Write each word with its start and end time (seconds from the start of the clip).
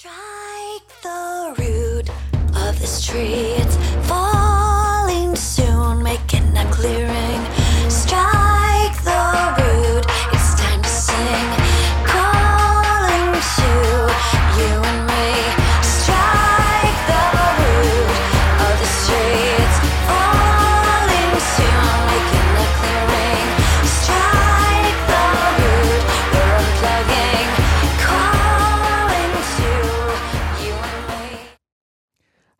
Strike 0.00 1.02
the 1.02 1.54
root 1.58 2.08
of 2.54 2.78
this 2.78 3.04
tree. 3.04 3.56
It's 3.58 3.87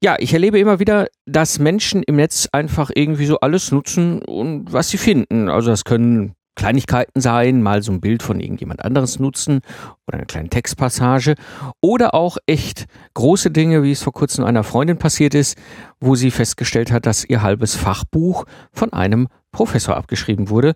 Ja, 0.00 0.14
ich 0.20 0.32
erlebe 0.32 0.60
immer 0.60 0.78
wieder, 0.78 1.08
dass 1.26 1.58
Menschen 1.58 2.04
im 2.04 2.16
Netz 2.16 2.48
einfach 2.52 2.90
irgendwie 2.94 3.26
so 3.26 3.40
alles 3.40 3.72
nutzen 3.72 4.22
und 4.22 4.72
was 4.72 4.90
sie 4.90 4.98
finden. 4.98 5.48
Also 5.48 5.70
das 5.70 5.84
können 5.84 6.34
Kleinigkeiten 6.54 7.20
sein, 7.20 7.62
mal 7.62 7.82
so 7.82 7.92
ein 7.92 8.00
Bild 8.00 8.22
von 8.22 8.40
irgendjemand 8.40 8.84
anderes 8.84 9.18
nutzen 9.18 9.60
oder 10.06 10.18
eine 10.18 10.26
kleine 10.26 10.48
Textpassage 10.50 11.34
oder 11.80 12.14
auch 12.14 12.36
echt 12.46 12.86
große 13.14 13.50
Dinge, 13.50 13.82
wie 13.82 13.92
es 13.92 14.02
vor 14.02 14.12
kurzem 14.12 14.44
einer 14.44 14.64
Freundin 14.64 14.98
passiert 14.98 15.34
ist, 15.34 15.56
wo 16.00 16.14
sie 16.14 16.30
festgestellt 16.30 16.92
hat, 16.92 17.06
dass 17.06 17.24
ihr 17.24 17.42
halbes 17.42 17.74
Fachbuch 17.74 18.44
von 18.72 18.92
einem 18.92 19.28
Professor 19.50 19.96
abgeschrieben 19.96 20.48
wurde. 20.48 20.74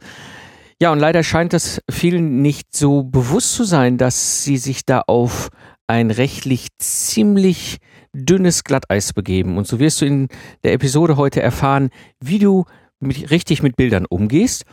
Ja, 0.81 0.91
und 0.91 0.99
leider 0.99 1.23
scheint 1.23 1.55
es 1.55 1.81
vielen 1.89 2.43
nicht 2.43 2.75
so 2.75 3.05
bewusst 3.05 3.55
zu 3.55 3.63
sein, 3.63 3.99
dass 3.99 4.43
sie 4.43 4.57
sich 4.57 4.85
da 4.85 5.03
auf 5.07 5.51
ein 5.87 6.11
rechtlich 6.11 6.69
ziemlich 6.79 7.79
dünnes 8.13 8.65
Glatteis 8.65 9.13
begeben. 9.13 9.57
Und 9.57 9.67
so 9.67 9.79
wirst 9.79 10.01
du 10.01 10.07
in 10.07 10.29
der 10.65 10.73
Episode 10.73 11.17
heute 11.17 11.43
erfahren, 11.43 11.91
wie 12.21 12.39
du 12.39 12.65
mit, 13.01 13.31
richtig 13.31 13.63
mit 13.63 13.77
Bildern 13.77 14.07
umgehst, 14.07 14.65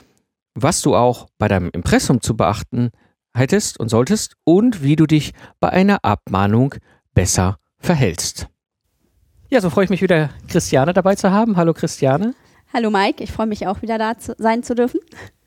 was 0.56 0.82
du 0.82 0.96
auch 0.96 1.28
bei 1.38 1.48
deinem 1.48 1.70
Impressum 1.72 2.22
zu 2.22 2.36
beachten 2.36 2.92
hättest 3.34 3.80
und 3.80 3.90
solltest 3.90 4.36
und 4.44 4.84
wie 4.84 4.96
du 4.96 5.06
dich 5.06 5.34
bei 5.60 5.70
einer 5.70 6.04
Abmahnung 6.04 6.76
besser 7.14 7.60
verhältst. 7.80 8.48
Ja, 9.50 9.62
so 9.62 9.70
freue 9.70 9.86
ich 9.86 9.90
mich 9.90 10.02
wieder, 10.02 10.30
Christiane 10.48 10.94
dabei 10.94 11.16
zu 11.16 11.32
haben. 11.32 11.58
Hallo 11.58 11.74
Christiane. 11.74 12.36
Hallo 12.72 12.92
Mike, 12.92 13.24
ich 13.24 13.32
freue 13.32 13.48
mich 13.48 13.66
auch 13.66 13.82
wieder 13.82 13.98
da 13.98 14.20
zu, 14.20 14.36
sein 14.38 14.62
zu 14.62 14.76
dürfen. 14.76 15.00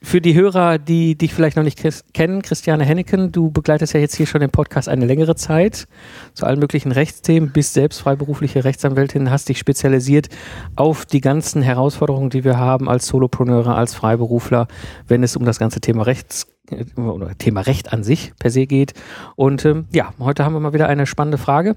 Für 0.02 0.20
die 0.20 0.34
Hörer, 0.34 0.80
die 0.80 1.16
dich 1.16 1.32
vielleicht 1.32 1.56
noch 1.56 1.62
nicht 1.62 1.80
kennen, 2.12 2.42
Christiane 2.42 2.84
Henneken, 2.84 3.30
du 3.30 3.52
begleitest 3.52 3.94
ja 3.94 4.00
jetzt 4.00 4.16
hier 4.16 4.26
schon 4.26 4.40
den 4.40 4.50
Podcast 4.50 4.88
eine 4.88 5.06
längere 5.06 5.36
Zeit 5.36 5.86
zu 6.34 6.44
allen 6.44 6.58
möglichen 6.58 6.90
Rechtsthemen, 6.90 7.52
bist 7.52 7.74
selbst 7.74 8.00
freiberufliche 8.00 8.64
Rechtsanwältin, 8.64 9.30
hast 9.30 9.48
dich 9.48 9.60
spezialisiert 9.60 10.30
auf 10.74 11.06
die 11.06 11.20
ganzen 11.20 11.62
Herausforderungen, 11.62 12.30
die 12.30 12.42
wir 12.42 12.58
haben 12.58 12.88
als 12.88 13.06
Solopreneure, 13.06 13.76
als 13.76 13.94
Freiberufler, 13.94 14.66
wenn 15.06 15.22
es 15.22 15.36
um 15.36 15.44
das 15.44 15.60
ganze 15.60 15.80
Thema 15.80 16.02
Rechts 16.02 16.48
oder 16.96 17.38
Thema 17.38 17.60
Recht 17.60 17.92
an 17.92 18.02
sich 18.02 18.32
per 18.40 18.50
se 18.50 18.66
geht. 18.66 18.94
Und 19.36 19.64
ähm, 19.64 19.86
ja, 19.92 20.12
heute 20.18 20.44
haben 20.44 20.54
wir 20.54 20.60
mal 20.60 20.72
wieder 20.72 20.88
eine 20.88 21.06
spannende 21.06 21.38
Frage 21.38 21.76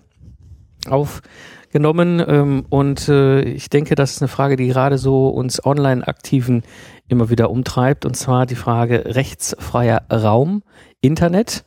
aufgenommen 1.76 2.24
ähm, 2.26 2.66
und 2.70 3.10
äh, 3.10 3.42
ich 3.42 3.70
denke, 3.70 3.96
das 3.96 4.14
ist 4.14 4.22
eine 4.22 4.30
Frage, 4.30 4.56
die 4.56 4.68
gerade 4.70 4.98
so 4.98 5.28
uns 5.28 5.66
Online-Aktiven 5.66 6.64
immer 7.10 7.30
wieder 7.30 7.50
umtreibt 7.50 8.06
und 8.06 8.16
zwar 8.16 8.46
die 8.46 8.56
Frage 8.56 9.04
rechtsfreier 9.14 10.04
Raum, 10.10 10.64
Internet, 11.02 11.66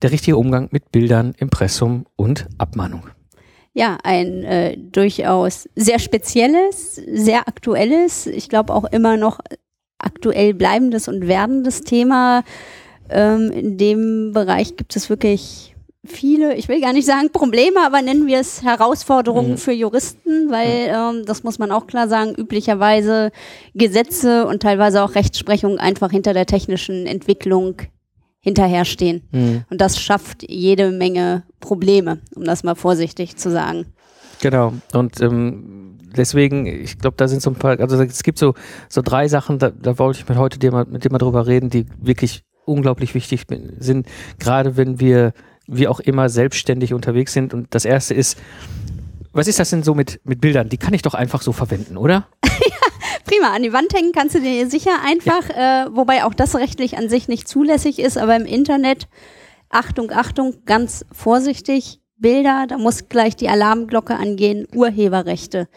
der 0.00 0.12
richtige 0.12 0.36
Umgang 0.36 0.68
mit 0.70 0.92
Bildern, 0.92 1.34
Impressum 1.36 2.06
und 2.14 2.46
Abmahnung. 2.58 3.08
Ja, 3.74 3.98
ein 4.04 4.44
äh, 4.44 4.76
durchaus 4.78 5.68
sehr 5.74 5.98
spezielles, 5.98 6.94
sehr 6.94 7.48
aktuelles, 7.48 8.28
ich 8.28 8.48
glaube 8.48 8.72
auch 8.72 8.84
immer 8.84 9.16
noch 9.16 9.40
aktuell 9.98 10.54
bleibendes 10.54 11.08
und 11.08 11.26
werdendes 11.26 11.80
Thema. 11.80 12.44
Ähm, 13.10 13.50
in 13.50 13.76
dem 13.76 14.30
Bereich 14.32 14.76
gibt 14.76 14.94
es 14.94 15.10
wirklich 15.10 15.71
viele, 16.04 16.56
ich 16.56 16.68
will 16.68 16.80
gar 16.80 16.92
nicht 16.92 17.06
sagen 17.06 17.30
Probleme, 17.30 17.84
aber 17.84 18.02
nennen 18.02 18.26
wir 18.26 18.40
es 18.40 18.62
Herausforderungen 18.62 19.52
Mhm. 19.52 19.58
für 19.58 19.72
Juristen, 19.72 20.50
weil 20.50 20.90
ähm, 20.92 21.24
das 21.24 21.44
muss 21.44 21.58
man 21.58 21.70
auch 21.70 21.86
klar 21.86 22.08
sagen, 22.08 22.34
üblicherweise 22.34 23.30
Gesetze 23.74 24.46
und 24.46 24.62
teilweise 24.62 25.02
auch 25.02 25.14
Rechtsprechung 25.14 25.78
einfach 25.78 26.10
hinter 26.10 26.34
der 26.34 26.46
technischen 26.46 27.06
Entwicklung 27.06 27.76
hinterherstehen. 28.40 29.22
Mhm. 29.30 29.64
Und 29.70 29.80
das 29.80 30.00
schafft 30.00 30.42
jede 30.48 30.90
Menge 30.90 31.44
Probleme, 31.60 32.18
um 32.34 32.44
das 32.44 32.64
mal 32.64 32.74
vorsichtig 32.74 33.36
zu 33.36 33.50
sagen. 33.50 33.86
Genau. 34.40 34.72
Und 34.92 35.20
ähm, 35.20 35.98
deswegen, 36.16 36.66
ich 36.66 36.98
glaube, 36.98 37.16
da 37.16 37.28
sind 37.28 37.40
so 37.42 37.50
ein 37.50 37.54
paar, 37.54 37.78
also 37.78 38.02
es 38.02 38.24
gibt 38.24 38.38
so, 38.38 38.54
so 38.88 39.02
drei 39.02 39.28
Sachen, 39.28 39.60
da, 39.60 39.70
da 39.70 39.96
wollte 40.00 40.18
ich 40.18 40.28
mit 40.28 40.36
heute 40.36 40.58
dir 40.58 40.72
mal, 40.72 40.84
mit 40.84 41.04
dir 41.04 41.12
mal 41.12 41.18
drüber 41.18 41.46
reden, 41.46 41.70
die 41.70 41.86
wirklich 42.00 42.42
unglaublich 42.64 43.14
wichtig 43.14 43.44
sind, 43.78 44.06
gerade 44.40 44.76
wenn 44.76 44.98
wir, 44.98 45.32
wie 45.72 45.88
auch 45.88 46.00
immer, 46.00 46.28
selbstständig 46.28 46.94
unterwegs 46.94 47.32
sind. 47.32 47.54
Und 47.54 47.74
das 47.74 47.84
erste 47.84 48.14
ist, 48.14 48.38
was 49.32 49.48
ist 49.48 49.58
das 49.58 49.70
denn 49.70 49.82
so 49.82 49.94
mit, 49.94 50.20
mit 50.24 50.40
Bildern? 50.40 50.68
Die 50.68 50.76
kann 50.76 50.94
ich 50.94 51.02
doch 51.02 51.14
einfach 51.14 51.42
so 51.42 51.52
verwenden, 51.52 51.96
oder? 51.96 52.28
Prima, 53.24 53.52
an 53.54 53.62
die 53.62 53.72
Wand 53.72 53.94
hängen 53.94 54.12
kannst 54.12 54.34
du 54.34 54.40
dir 54.40 54.68
sicher 54.68 54.92
einfach, 55.04 55.48
äh, 55.50 55.86
wobei 55.94 56.24
auch 56.24 56.34
das 56.34 56.54
rechtlich 56.54 56.98
an 56.98 57.08
sich 57.08 57.28
nicht 57.28 57.48
zulässig 57.48 57.98
ist, 57.98 58.18
aber 58.18 58.36
im 58.36 58.44
Internet, 58.44 59.08
Achtung, 59.70 60.10
Achtung, 60.10 60.64
ganz 60.66 61.06
vorsichtig, 61.12 62.00
Bilder, 62.18 62.66
da 62.68 62.78
muss 62.78 63.08
gleich 63.08 63.34
die 63.34 63.48
Alarmglocke 63.48 64.14
angehen, 64.14 64.66
Urheberrechte. 64.74 65.68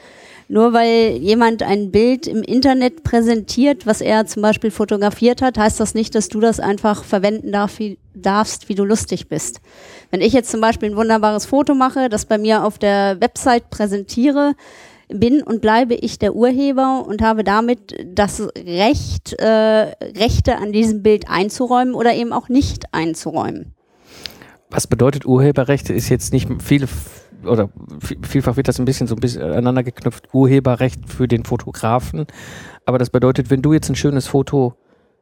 Nur 0.48 0.74
weil 0.74 1.18
jemand 1.18 1.64
ein 1.64 1.92
Bild 1.92 2.28
im 2.28 2.44
Internet 2.44 3.04
präsentiert, 3.04 3.88
was 3.88 4.00
er 4.02 4.28
zum 4.28 4.44
Beispiel 4.44 4.70
fotografiert 4.70 5.42
hat, 5.42 5.58
heißt 5.58 5.80
das 5.80 5.96
nicht, 5.96 6.14
dass 6.14 6.30
du 6.30 6.40
das 6.40 6.60
einfach 6.60 7.04
verwenden 7.04 7.52
darf, 7.52 7.80
wie, 7.80 7.98
darfst, 8.14 8.70
wie 8.70 8.76
du 8.76 8.84
lustig 8.84 9.28
bist. 9.28 9.60
Wenn 10.12 10.22
ich 10.22 10.34
jetzt 10.34 10.52
zum 10.52 10.62
Beispiel 10.62 10.92
ein 10.92 10.98
wunderbares 10.98 11.48
Foto 11.48 11.74
mache, 11.74 12.10
das 12.10 12.26
bei 12.26 12.38
mir 12.38 12.64
auf 12.64 12.78
der 12.78 13.20
Website 13.22 13.72
präsentiere, 13.72 14.54
bin 15.08 15.42
und 15.42 15.62
bleibe 15.62 15.94
ich 15.94 16.20
der 16.20 16.36
Urheber 16.36 17.06
und 17.08 17.22
habe 17.22 17.44
damit 17.44 17.96
das 18.06 18.42
Recht, 18.58 19.34
äh, 19.34 19.46
Rechte 19.46 20.58
an 20.58 20.72
diesem 20.72 21.04
Bild 21.04 21.30
einzuräumen 21.30 21.94
oder 21.94 22.14
eben 22.16 22.34
auch 22.34 22.50
nicht 22.50 22.94
einzuräumen. 22.94 23.74
Was 24.70 24.88
bedeutet 24.88 25.26
Urheberrechte? 25.26 25.94
Ist 25.94 26.10
jetzt 26.10 26.34
nicht 26.34 26.50
viele 26.62 26.88
oder 27.48 27.70
vi- 28.00 28.26
vielfach 28.26 28.58
wird 28.58 28.68
das 28.68 28.80
ein 28.80 28.86
bisschen 28.86 29.08
so 29.08 29.16
ein 29.16 29.20
bisschen 29.20 29.42
aneinander 29.42 29.84
geknüpft. 29.84 30.34
Urheberrecht 30.34 31.10
für 31.10 31.28
den 31.28 31.46
Fotografen. 31.46 32.26
Aber 32.86 32.98
das 32.98 33.10
bedeutet, 33.10 33.50
wenn 33.50 33.62
du 33.62 33.74
jetzt 33.74 33.90
ein 33.90 33.96
schönes 33.96 34.28
Foto 34.28 34.76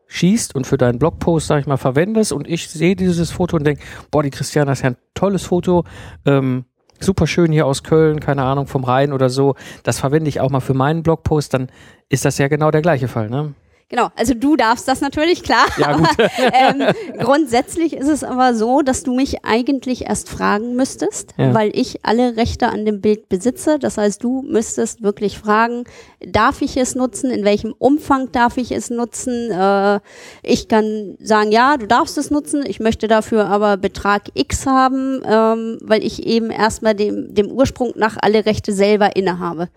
schießt 0.07 0.53
und 0.53 0.67
für 0.67 0.77
deinen 0.77 0.99
Blogpost, 0.99 1.47
sag 1.47 1.61
ich 1.61 1.67
mal, 1.67 1.77
verwendest 1.77 2.33
und 2.33 2.47
ich 2.47 2.69
sehe 2.69 2.95
dieses 2.95 3.31
Foto 3.31 3.57
und 3.57 3.63
denke, 3.63 3.83
boah, 4.11 4.21
die 4.21 4.29
Christiane, 4.29 4.67
das 4.69 4.79
ist 4.79 4.83
ja 4.83 4.91
ein 4.91 4.97
tolles 5.15 5.43
Foto, 5.43 5.85
ähm, 6.25 6.65
super 6.99 7.25
schön 7.25 7.51
hier 7.51 7.65
aus 7.65 7.83
Köln, 7.83 8.19
keine 8.19 8.43
Ahnung, 8.43 8.67
vom 8.67 8.83
Rhein 8.83 9.13
oder 9.13 9.29
so, 9.29 9.55
das 9.83 9.99
verwende 9.99 10.29
ich 10.29 10.39
auch 10.39 10.51
mal 10.51 10.59
für 10.59 10.73
meinen 10.73 11.03
Blogpost, 11.03 11.53
dann 11.53 11.67
ist 12.09 12.25
das 12.25 12.37
ja 12.37 12.47
genau 12.47 12.69
der 12.69 12.81
gleiche 12.81 13.07
Fall, 13.07 13.29
ne? 13.29 13.55
Genau, 13.89 14.09
also 14.15 14.33
du 14.33 14.55
darfst 14.55 14.87
das 14.87 15.01
natürlich, 15.01 15.43
klar. 15.43 15.65
Ja, 15.77 15.97
gut. 15.97 16.07
ähm, 16.37 16.83
grundsätzlich 17.19 17.93
ist 17.93 18.07
es 18.07 18.23
aber 18.23 18.55
so, 18.55 18.81
dass 18.81 19.03
du 19.03 19.13
mich 19.13 19.45
eigentlich 19.45 20.05
erst 20.05 20.29
fragen 20.29 20.75
müsstest, 20.75 21.35
Ja. 21.37 21.53
weil 21.53 21.69
ich 21.77 22.03
alle 22.03 22.35
Rechte 22.35 22.69
an 22.69 22.85
dem 22.85 23.01
Bild 23.01 23.29
besitze. 23.29 23.77
Das 23.77 23.97
heißt, 23.97 24.23
du 24.23 24.41
müsstest 24.41 25.03
wirklich 25.03 25.37
fragen, 25.37 25.83
darf 26.25 26.61
ich 26.63 26.75
es 26.77 26.95
nutzen? 26.95 27.29
In 27.29 27.43
welchem 27.45 27.73
Umfang 27.77 28.31
darf 28.31 28.57
ich 28.57 28.71
es 28.71 28.89
nutzen? 28.89 29.51
Äh, 29.51 29.99
ich 30.41 30.67
kann 30.67 31.15
sagen, 31.21 31.51
ja, 31.51 31.77
du 31.77 31.85
darfst 31.85 32.17
es 32.17 32.31
nutzen. 32.31 32.63
Ich 32.65 32.79
möchte 32.79 33.07
dafür 33.07 33.45
aber 33.45 33.77
Betrag 33.77 34.23
X 34.33 34.65
haben, 34.65 35.21
ähm, 35.25 35.77
weil 35.81 36.03
ich 36.03 36.25
eben 36.25 36.49
erstmal 36.49 36.95
dem, 36.95 37.33
dem 37.35 37.51
Ursprung 37.51 37.91
nach 37.95 38.17
alle 38.19 38.45
Rechte 38.45 38.73
selber 38.73 39.15
innehabe. 39.15 39.67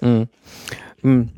Mhm. 0.00 0.28
Mhm. 1.02 1.28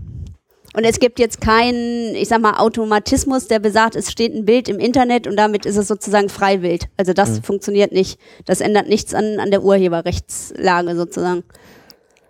Und 0.78 0.84
es 0.84 1.00
gibt 1.00 1.18
jetzt 1.18 1.40
keinen, 1.40 2.14
ich 2.14 2.28
sag 2.28 2.40
mal, 2.40 2.52
Automatismus, 2.58 3.48
der 3.48 3.58
besagt, 3.58 3.96
es 3.96 4.12
steht 4.12 4.32
ein 4.32 4.44
Bild 4.44 4.68
im 4.68 4.78
Internet 4.78 5.26
und 5.26 5.34
damit 5.34 5.66
ist 5.66 5.76
es 5.76 5.88
sozusagen 5.88 6.28
Freiwild. 6.28 6.88
Also 6.96 7.12
das 7.12 7.40
funktioniert 7.40 7.90
nicht. 7.90 8.20
Das 8.44 8.60
ändert 8.60 8.88
nichts 8.88 9.12
an, 9.12 9.40
an 9.40 9.50
der 9.50 9.64
Urheberrechtslage 9.64 10.94
sozusagen. 10.94 11.42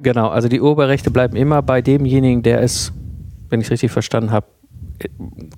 Genau, 0.01 0.29
also 0.29 0.49
die 0.49 0.63
Urheberrechte 0.63 1.11
bleiben 1.11 1.37
immer 1.37 1.61
bei 1.61 1.83
demjenigen, 1.83 2.43
der 2.43 2.63
es 2.63 2.91
wenn 3.51 3.61
ich 3.61 3.71
richtig 3.71 3.91
verstanden 3.91 4.31
habe, 4.31 4.47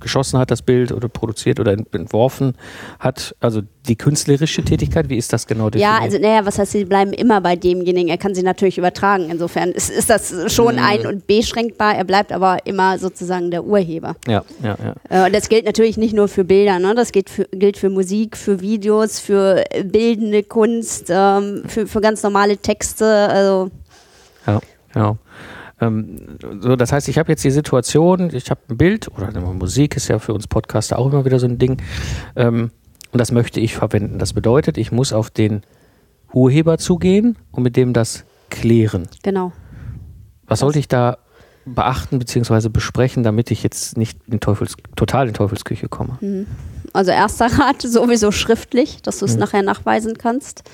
geschossen 0.00 0.38
hat, 0.38 0.50
das 0.50 0.62
Bild 0.62 0.92
oder 0.92 1.08
produziert 1.08 1.60
oder 1.60 1.72
entworfen 1.72 2.54
hat. 2.98 3.34
Also 3.40 3.62
die 3.88 3.96
künstlerische 3.96 4.62
Tätigkeit, 4.62 5.08
wie 5.08 5.16
ist 5.16 5.32
das 5.32 5.46
genau 5.46 5.70
definiert? 5.70 5.98
Ja, 5.98 6.04
also 6.04 6.19
naja, 6.19 6.44
was 6.46 6.58
heißt, 6.58 6.72
sie 6.72 6.84
bleiben 6.84 7.12
immer 7.12 7.40
bei 7.40 7.56
demjenigen. 7.56 8.08
Er 8.08 8.19
kann 8.19 8.34
sie 8.34 8.42
natürlich 8.42 8.78
übertragen. 8.78 9.28
Insofern 9.31 9.70
ist, 9.70 9.90
ist 9.90 10.10
das 10.10 10.52
schon 10.52 10.75
Mhm. 10.76 10.82
ein- 10.82 11.06
und 11.06 11.26
beschränkbar. 11.26 11.94
Er 11.96 12.04
bleibt 12.04 12.32
aber 12.32 12.58
immer 12.66 12.98
sozusagen 12.98 13.50
der 13.50 13.64
Urheber. 13.64 14.16
Ja, 14.26 14.44
ja, 14.62 14.76
ja. 15.10 15.25
Äh, 15.25 15.26
Und 15.26 15.34
das 15.34 15.48
gilt 15.48 15.64
natürlich 15.66 15.96
nicht 15.96 16.14
nur 16.14 16.28
für 16.28 16.44
Bilder, 16.44 16.78
ne? 16.78 16.94
das 16.94 17.12
gilt 17.12 17.31
für, 17.31 17.44
gilt 17.52 17.76
für 17.76 17.90
Musik, 17.90 18.37
für 18.37 18.60
Videos, 18.60 19.19
für 19.20 19.64
äh, 19.70 19.84
bildende 19.84 20.42
Kunst, 20.42 21.06
ähm, 21.10 21.62
für, 21.66 21.87
für 21.87 22.00
ganz 22.00 22.22
normale 22.22 22.56
Texte. 22.58 23.06
Also 23.06 23.70
Ja, 24.46 24.60
genau. 24.92 25.19
Ähm, 25.80 26.16
so, 26.60 26.76
das 26.76 26.92
heißt, 26.92 27.08
ich 27.08 27.18
habe 27.18 27.32
jetzt 27.32 27.42
die 27.44 27.50
Situation, 27.50 28.30
ich 28.34 28.50
habe 28.50 28.60
ein 28.68 28.76
Bild 28.76 29.08
oder 29.08 29.30
Musik 29.40 29.96
ist 29.96 30.08
ja 30.08 30.18
für 30.18 30.34
uns 30.34 30.46
Podcaster 30.46 30.98
auch 30.98 31.06
immer 31.06 31.24
wieder 31.24 31.38
so 31.38 31.46
ein 31.46 31.58
Ding. 31.58 31.80
Ähm, 32.36 32.70
und 33.12 33.18
das 33.18 33.32
möchte 33.32 33.60
ich 33.60 33.74
verwenden. 33.74 34.18
Das 34.18 34.32
bedeutet, 34.34 34.78
ich 34.78 34.92
muss 34.92 35.12
auf 35.12 35.30
den 35.30 35.62
Urheber 36.32 36.78
zugehen 36.78 37.36
und 37.50 37.62
mit 37.62 37.76
dem 37.76 37.92
das 37.92 38.24
klären. 38.50 39.08
genau. 39.22 39.52
Was 40.46 40.58
sollte 40.60 40.80
ich 40.80 40.88
da 40.88 41.18
beachten 41.64 42.18
bzw. 42.18 42.68
besprechen, 42.70 43.22
damit 43.22 43.52
ich 43.52 43.62
jetzt 43.62 43.96
nicht 43.96 44.18
in 44.26 44.40
Teufels, 44.40 44.74
total 44.96 45.28
in 45.28 45.34
Teufelsküche 45.34 45.88
komme? 45.88 46.46
Also 46.92 47.12
erster 47.12 47.46
Rat 47.46 47.82
sowieso 47.82 48.32
schriftlich, 48.32 49.00
dass 49.02 49.20
du 49.20 49.26
es 49.26 49.34
Mhm. 49.34 49.40
nachher 49.40 49.62
nachweisen 49.62 50.18
kannst. 50.18 50.64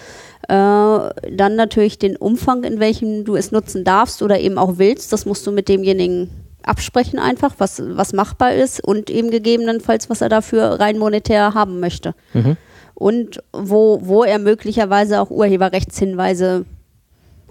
Äh, 0.49 0.53
dann 0.53 1.57
natürlich 1.57 1.99
den 1.99 2.17
Umfang, 2.17 2.65
in 2.65 2.81
welchem 2.81 3.25
du 3.25 3.37
es 3.37 3.53
nutzen 3.53 3.85
darfst 3.85 4.23
oder 4.23 4.39
eben 4.39 4.59
auch 4.59 4.79
willst. 4.79 5.13
Das 5.13 5.27
musst 5.27 5.47
du 5.47 5.53
mit 5.53 5.69
demjenigen 5.69 6.31
absprechen 6.63 7.19
einfach, 7.19 7.55
was, 7.59 7.83
was 7.85 8.13
machbar 8.13 8.53
ist 8.55 8.83
und 8.83 9.09
eben 9.09 9.31
gegebenenfalls, 9.31 10.11
was 10.11 10.21
er 10.21 10.29
dafür 10.29 10.81
rein 10.81 10.99
monetär 10.99 11.55
haben 11.55 11.81
möchte. 11.81 12.15
Mhm. 12.35 12.57
Und 12.95 13.43
wo, 13.53 14.01
wo 14.03 14.25
er 14.25 14.39
möglicherweise 14.39 15.21
auch 15.21 15.31
Urheberrechtshinweise 15.31 16.65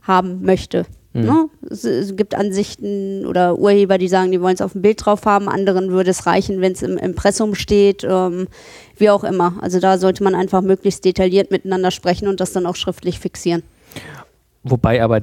haben 0.02 0.44
möchte. 0.44 0.86
Ne? 1.24 1.50
Es, 1.70 1.86
es 1.86 2.16
gibt 2.16 2.36
Ansichten 2.36 3.26
oder 3.26 3.58
Urheber, 3.58 3.98
die 3.98 4.10
sagen, 4.10 4.32
die 4.32 4.42
wollen 4.42 4.56
es 4.56 4.62
auf 4.62 4.74
dem 4.74 4.82
Bild 4.82 5.06
drauf 5.06 5.26
haben, 5.26 5.48
anderen 5.48 5.92
würde 5.92 6.12
es 6.12 6.26
reichen, 6.26 6.60
wenn 6.60 6.74
es 6.74 6.82
im 6.82 6.98
Impressum 6.98 7.56
steht, 7.56 8.04
ähm, 8.04 8.48
wie 8.98 9.10
auch 9.10 9.24
immer. 9.24 9.54
Also 9.62 9.80
da 9.80 9.98
sollte 9.98 10.24
man 10.24 10.36
einfach 10.36 10.62
möglichst 10.62 11.06
detailliert 11.06 11.52
miteinander 11.52 11.92
sprechen 11.92 12.28
und 12.28 12.40
das 12.42 12.52
dann 12.52 12.66
auch 12.66 12.76
schriftlich 12.76 13.20
fixieren. 13.20 13.64
Wobei 14.64 15.02
aber 15.02 15.22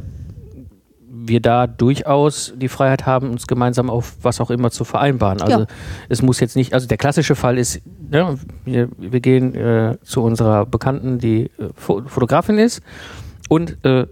wir 1.15 1.41
da 1.41 1.67
durchaus 1.67 2.55
die 2.56 2.69
Freiheit 2.69 3.05
haben, 3.06 3.31
uns 3.31 3.47
gemeinsam 3.47 3.91
auf 3.91 4.17
was 4.23 4.41
auch 4.41 4.50
immer 4.50 4.71
zu 4.71 4.85
vereinbaren. 4.85 5.41
Also 5.43 5.61
Ja. 5.61 5.67
es 6.09 6.23
muss 6.23 6.41
jetzt 6.41 6.56
nicht, 6.56 6.73
also 6.75 6.89
der 6.89 6.97
klassische 6.97 7.35
Fall 7.35 7.59
ist, 7.59 7.81
ja, 8.11 8.35
wir, 8.65 8.89
wir 8.99 9.21
gehen 9.21 9.55
äh, 9.55 9.99
zu 10.03 10.23
unserer 10.23 10.65
Bekannten, 10.67 11.19
die 11.19 11.44
äh, 11.59 11.69
Fo 11.75 12.03
Fotografin 12.06 12.59
ist 12.59 12.81
und 13.49 13.77
äh, 13.85 14.06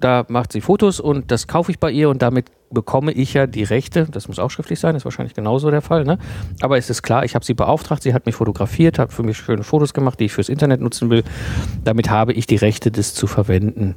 da 0.00 0.24
macht 0.28 0.52
sie 0.52 0.60
Fotos 0.60 1.00
und 1.00 1.30
das 1.30 1.46
kaufe 1.46 1.70
ich 1.70 1.78
bei 1.78 1.90
ihr 1.90 2.08
und 2.10 2.20
damit 2.22 2.46
bekomme 2.70 3.12
ich 3.12 3.34
ja 3.34 3.46
die 3.46 3.62
Rechte, 3.62 4.06
das 4.10 4.26
muss 4.28 4.38
auch 4.38 4.50
schriftlich 4.50 4.80
sein, 4.80 4.96
ist 4.96 5.04
wahrscheinlich 5.04 5.34
genauso 5.34 5.70
der 5.70 5.82
Fall, 5.82 6.04
ne? 6.04 6.18
aber 6.60 6.76
es 6.76 6.90
ist 6.90 7.02
klar, 7.02 7.24
ich 7.24 7.34
habe 7.34 7.44
sie 7.44 7.54
beauftragt, 7.54 8.02
sie 8.02 8.12
hat 8.12 8.26
mich 8.26 8.34
fotografiert, 8.34 8.98
hat 8.98 9.12
für 9.12 9.22
mich 9.22 9.36
schöne 9.36 9.62
Fotos 9.62 9.94
gemacht, 9.94 10.18
die 10.18 10.24
ich 10.24 10.32
fürs 10.32 10.48
Internet 10.48 10.80
nutzen 10.80 11.08
will, 11.08 11.22
damit 11.84 12.10
habe 12.10 12.32
ich 12.32 12.46
die 12.46 12.56
Rechte, 12.56 12.90
das 12.90 13.14
zu 13.14 13.26
verwenden 13.28 13.94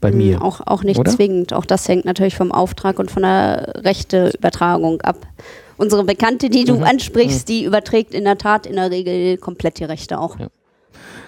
bei 0.00 0.12
mir. 0.12 0.42
Auch, 0.42 0.60
auch 0.66 0.82
nicht 0.82 0.98
Oder? 1.00 1.10
zwingend. 1.10 1.52
Auch 1.54 1.64
das 1.64 1.88
hängt 1.88 2.04
natürlich 2.04 2.36
vom 2.36 2.52
Auftrag 2.52 2.98
und 2.98 3.10
von 3.10 3.22
der 3.22 3.72
Rechteübertragung 3.84 5.00
ab. 5.02 5.16
Unsere 5.78 6.04
Bekannte, 6.04 6.48
die 6.50 6.60
Mhm. 6.60 6.66
du 6.66 6.82
ansprichst, 6.82 7.48
die 7.48 7.64
überträgt 7.64 8.14
in 8.14 8.24
der 8.24 8.38
Tat 8.38 8.66
in 8.66 8.76
der 8.76 8.90
Regel 8.90 9.36
komplett 9.38 9.78
die 9.78 9.84
Rechte 9.84 10.18
auch. 10.18 10.38
Ja. 10.38 10.48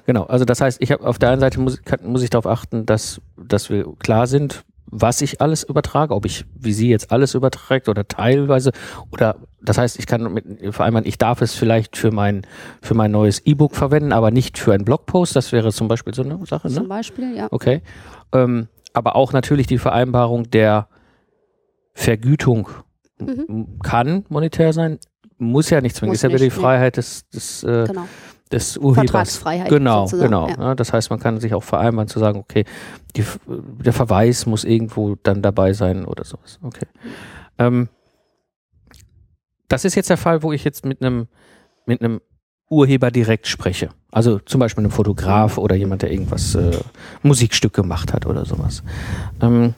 Genau, 0.09 0.23
also 0.23 0.47
das 0.47 0.63
heißt, 0.63 0.81
ich 0.81 0.91
habe 0.91 1.07
auf 1.07 1.19
der 1.19 1.29
einen 1.29 1.41
Seite 1.43 1.61
muss, 1.61 1.83
kann, 1.83 2.01
muss 2.03 2.23
ich 2.23 2.31
darauf 2.31 2.47
achten, 2.47 2.87
dass, 2.87 3.21
dass 3.37 3.69
wir 3.69 3.85
klar 3.99 4.27
sind, 4.27 4.65
was 4.87 5.21
ich 5.21 5.43
alles 5.43 5.65
übertrage, 5.65 6.15
ob 6.15 6.25
ich, 6.25 6.47
wie 6.59 6.73
sie 6.73 6.89
jetzt 6.89 7.13
alles 7.13 7.35
überträgt 7.35 7.91
oder 7.91 8.09
teilweise 8.09 8.73
oder 9.13 9.37
das 9.61 9.77
heißt, 9.77 9.99
ich 9.99 10.07
kann 10.07 10.33
mit 10.33 10.75
vereinbaren, 10.75 11.07
ich 11.07 11.19
darf 11.19 11.43
es 11.43 11.55
vielleicht 11.55 11.99
für 11.99 12.11
mein 12.11 12.47
für 12.81 12.95
mein 12.95 13.11
neues 13.11 13.45
E-Book 13.45 13.77
verwenden, 13.77 14.15
aber 14.15 14.31
nicht 14.31 14.57
für 14.57 14.73
einen 14.73 14.87
Blogpost. 14.87 15.37
Das 15.37 15.53
wäre 15.53 15.73
zum 15.73 15.89
Beispiel 15.89 16.15
so 16.15 16.23
eine 16.23 16.39
Sache, 16.47 16.71
Zum 16.71 16.85
ne? 16.85 16.89
Beispiel, 16.89 17.37
ja. 17.37 17.49
Okay. 17.51 17.83
Ähm, 18.33 18.69
aber 18.95 19.15
auch 19.15 19.35
natürlich 19.35 19.67
die 19.67 19.77
Vereinbarung 19.77 20.49
der 20.49 20.89
Vergütung 21.93 22.71
Mhm. 23.21 23.79
Kann 23.83 24.25
monetär 24.29 24.73
sein, 24.73 24.99
muss 25.39 25.71
ja 25.71 25.81
nicht 25.81 25.97
zwingen. 25.97 26.11
Muss 26.11 26.19
ist 26.19 26.23
ja 26.23 26.29
wieder 26.29 26.39
die. 26.39 26.51
Freiheit 26.51 26.97
des, 26.97 27.29
des, 27.31 27.63
äh, 27.63 27.85
Genau. 27.87 28.07
Des 28.53 28.77
Urhebers. 28.77 29.11
Vertragsfreiheit 29.11 29.69
Genau, 29.69 30.07
sozusagen, 30.07 30.31
genau. 30.31 30.49
ja. 30.49 30.57
Ja, 30.59 30.75
das 30.75 30.93
heißt, 30.93 31.11
man 31.11 31.21
kann 31.21 31.41
sich 31.41 31.55
auch 31.55 31.63
vereinbaren 31.63 32.09
zu 32.09 32.19
sagen, 32.19 32.39
okay, 32.39 32.65
die, 33.17 33.25
der 33.47 33.93
Verweis 33.93 34.47
muss 34.47 34.65
irgendwo 34.65 35.17
dann 35.23 35.43
dabei 35.43 35.73
sein 35.73 36.05
oder 36.05 36.25
sowas. 36.25 36.59
Okay. 36.63 36.87
Ähm, 37.59 37.89
das 39.69 39.85
ist 39.85 39.95
jetzt 39.95 40.11
der 40.11 40.17
Fall, 40.17 40.43
wo 40.43 40.53
ich 40.53 40.65
jetzt 40.65 40.85
mit 40.85 41.03
einem 41.03 41.29
mit 41.87 42.03
einem 42.03 42.21
Urheber 42.71 43.11
direkt 43.11 43.47
spreche. 43.47 43.91
Also 44.11 44.39
zum 44.39 44.61
Beispiel 44.61 44.83
einem 44.83 44.91
Fotograf 44.91 45.59
oder 45.59 45.75
jemand, 45.75 46.03
der 46.03 46.13
irgendwas 46.13 46.55
äh, 46.55 46.79
Musikstück 47.23 47.73
gemacht 47.73 48.13
hat 48.13 48.27
oder 48.27 48.45
sowas. 48.45 48.83
Ähm, 49.41 49.75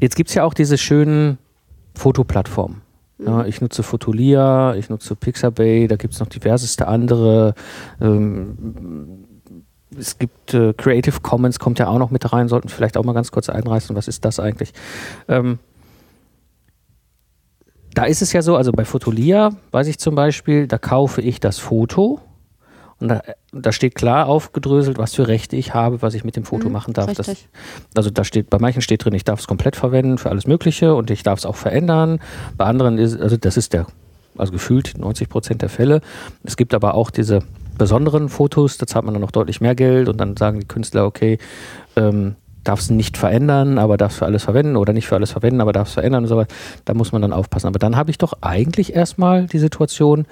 jetzt 0.00 0.16
gibt's 0.16 0.34
ja 0.34 0.44
auch 0.44 0.54
diese 0.54 0.78
schönen 0.78 1.38
Fotoplattformen. 1.94 2.81
Ja, 3.24 3.44
ich 3.44 3.60
nutze 3.60 3.82
Fotolia, 3.82 4.74
ich 4.74 4.88
nutze 4.88 5.14
Pixabay, 5.14 5.86
da 5.86 5.96
gibt's 5.96 6.20
noch 6.20 6.28
diverseste 6.28 6.88
andere. 6.88 7.54
Ähm, 8.00 9.24
es 9.98 10.18
gibt 10.18 10.54
äh, 10.54 10.72
Creative 10.72 11.20
Commons, 11.20 11.58
kommt 11.58 11.78
ja 11.78 11.88
auch 11.88 11.98
noch 11.98 12.10
mit 12.10 12.32
rein, 12.32 12.48
sollten 12.48 12.68
vielleicht 12.68 12.96
auch 12.96 13.04
mal 13.04 13.12
ganz 13.12 13.30
kurz 13.30 13.48
einreißen, 13.48 13.94
was 13.94 14.08
ist 14.08 14.24
das 14.24 14.40
eigentlich? 14.40 14.72
Ähm, 15.28 15.58
da 17.94 18.04
ist 18.04 18.22
es 18.22 18.32
ja 18.32 18.42
so, 18.42 18.56
also 18.56 18.72
bei 18.72 18.84
Fotolia 18.84 19.50
weiß 19.70 19.86
ich 19.86 19.98
zum 19.98 20.14
Beispiel, 20.14 20.66
da 20.66 20.78
kaufe 20.78 21.20
ich 21.20 21.40
das 21.40 21.58
Foto 21.58 22.20
und 23.02 23.08
da, 23.08 23.22
da 23.52 23.72
steht 23.72 23.96
klar 23.96 24.28
aufgedröselt, 24.28 24.96
was 24.96 25.14
für 25.14 25.26
Rechte 25.26 25.56
ich 25.56 25.74
habe, 25.74 26.02
was 26.02 26.14
ich 26.14 26.22
mit 26.22 26.36
dem 26.36 26.44
Foto 26.44 26.68
Mhm, 26.68 26.72
machen 26.72 26.94
darf. 26.94 27.12
Das, 27.12 27.34
also 27.96 28.10
da 28.10 28.22
steht, 28.22 28.48
bei 28.48 28.58
manchen 28.60 28.80
steht 28.80 29.04
drin, 29.04 29.12
ich 29.12 29.24
darf 29.24 29.40
es 29.40 29.48
komplett 29.48 29.74
verwenden 29.74 30.18
für 30.18 30.30
alles 30.30 30.46
Mögliche 30.46 30.94
und 30.94 31.10
ich 31.10 31.24
darf 31.24 31.40
es 31.40 31.44
auch 31.44 31.56
verändern. 31.56 32.20
Bei 32.56 32.64
anderen 32.64 32.98
ist, 32.98 33.20
also 33.20 33.36
das 33.36 33.56
ist 33.56 33.72
der, 33.72 33.86
also 34.38 34.52
gefühlt 34.52 34.94
90 34.96 35.28
Prozent 35.28 35.62
der 35.62 35.68
Fälle. 35.68 36.00
Es 36.44 36.56
gibt 36.56 36.74
aber 36.74 36.94
auch 36.94 37.10
diese 37.10 37.40
besonderen 37.76 38.28
Fotos, 38.28 38.78
da 38.78 38.86
zahlt 38.86 39.04
man 39.04 39.14
dann 39.14 39.20
noch 39.20 39.32
deutlich 39.32 39.60
mehr 39.60 39.74
Geld 39.74 40.08
und 40.08 40.18
dann 40.18 40.36
sagen 40.36 40.60
die 40.60 40.68
Künstler, 40.68 41.04
okay, 41.04 41.38
ähm, 41.96 42.36
darf 42.62 42.78
es 42.78 42.90
nicht 42.90 43.16
verändern, 43.16 43.78
aber 43.78 43.96
darf 43.96 44.12
es 44.12 44.18
für 44.18 44.26
alles 44.26 44.44
verwenden 44.44 44.76
oder 44.76 44.92
nicht 44.92 45.08
für 45.08 45.16
alles 45.16 45.32
verwenden, 45.32 45.60
aber 45.60 45.72
darf 45.72 45.88
es 45.88 45.94
verändern 45.94 46.22
und 46.22 46.28
so 46.28 46.36
weiter. 46.36 46.54
Da 46.84 46.94
muss 46.94 47.10
man 47.10 47.20
dann 47.20 47.32
aufpassen. 47.32 47.66
Aber 47.66 47.80
dann 47.80 47.96
habe 47.96 48.12
ich 48.12 48.18
doch 48.18 48.34
eigentlich 48.40 48.94
erstmal 48.94 49.46
die 49.46 49.58
Situation, 49.58 50.26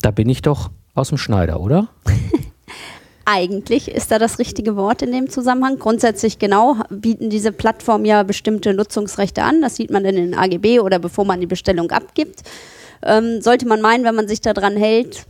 da 0.00 0.10
bin 0.10 0.28
ich 0.28 0.42
doch 0.42 0.70
aus 0.96 1.08
dem 1.08 1.18
Schneider, 1.18 1.60
oder? 1.60 1.88
Eigentlich 3.24 3.90
ist 3.90 4.12
da 4.12 4.20
das 4.20 4.38
richtige 4.38 4.76
Wort 4.76 5.02
in 5.02 5.10
dem 5.10 5.28
Zusammenhang. 5.28 5.78
Grundsätzlich 5.78 6.38
genau 6.38 6.76
bieten 6.90 7.28
diese 7.28 7.50
Plattformen 7.50 8.04
ja 8.04 8.22
bestimmte 8.22 8.72
Nutzungsrechte 8.72 9.42
an. 9.42 9.60
Das 9.62 9.76
sieht 9.76 9.90
man 9.90 10.04
in 10.04 10.14
den 10.14 10.34
AGB 10.34 10.78
oder 10.78 11.00
bevor 11.00 11.24
man 11.24 11.40
die 11.40 11.46
Bestellung 11.46 11.90
abgibt. 11.90 12.42
Ähm, 13.02 13.40
sollte 13.40 13.66
man 13.66 13.80
meinen, 13.80 14.04
wenn 14.04 14.14
man 14.14 14.28
sich 14.28 14.40
daran 14.40 14.76
hält, 14.76 15.26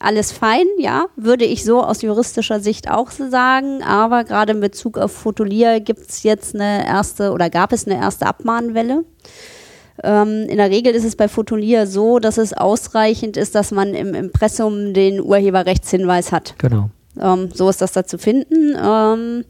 alles 0.00 0.32
fein, 0.32 0.66
ja, 0.78 1.06
würde 1.16 1.44
ich 1.44 1.64
so 1.64 1.82
aus 1.82 2.02
juristischer 2.02 2.60
Sicht 2.60 2.90
auch 2.90 3.10
so 3.10 3.28
sagen. 3.28 3.82
Aber 3.82 4.24
gerade 4.24 4.52
in 4.52 4.60
Bezug 4.60 4.98
auf 4.98 5.12
Fotolia 5.12 5.78
gibt 5.78 6.08
es 6.08 6.22
jetzt 6.22 6.54
eine 6.54 6.86
erste 6.86 7.32
oder 7.32 7.50
gab 7.50 7.72
es 7.72 7.86
eine 7.86 7.96
erste 7.96 8.26
Abmahnwelle. 8.26 9.04
Ähm, 10.04 10.46
in 10.48 10.58
der 10.58 10.70
Regel 10.70 10.94
ist 10.94 11.04
es 11.04 11.16
bei 11.16 11.28
Fotolia 11.28 11.86
so, 11.86 12.18
dass 12.18 12.38
es 12.38 12.52
ausreichend 12.52 13.36
ist, 13.36 13.54
dass 13.54 13.70
man 13.70 13.94
im 13.94 14.14
Impressum 14.14 14.92
den 14.92 15.20
Urheberrechtshinweis 15.20 16.30
hat. 16.30 16.54
Genau. 16.58 16.90
Ähm, 17.20 17.50
so 17.52 17.68
ist 17.68 17.80
das 17.80 17.92
da 17.92 18.04
zu 18.04 18.18
finden. 18.18 18.76
Ähm, 18.80 19.44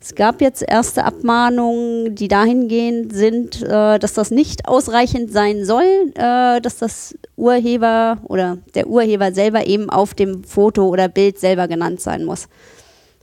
es 0.00 0.14
gab 0.14 0.40
jetzt 0.40 0.62
erste 0.66 1.04
Abmahnungen, 1.04 2.14
die 2.14 2.28
dahingehend 2.28 3.12
sind, 3.12 3.62
äh, 3.62 3.98
dass 3.98 4.12
das 4.12 4.30
nicht 4.30 4.68
ausreichend 4.68 5.32
sein 5.32 5.64
soll, 5.64 6.12
äh, 6.14 6.60
dass 6.60 6.76
das 6.78 7.16
Urheber 7.36 8.18
oder 8.24 8.58
der 8.74 8.86
Urheber 8.86 9.32
selber 9.32 9.66
eben 9.66 9.90
auf 9.90 10.14
dem 10.14 10.44
Foto 10.44 10.86
oder 10.86 11.08
Bild 11.08 11.40
selber 11.40 11.66
genannt 11.66 12.00
sein 12.00 12.24
muss. 12.24 12.48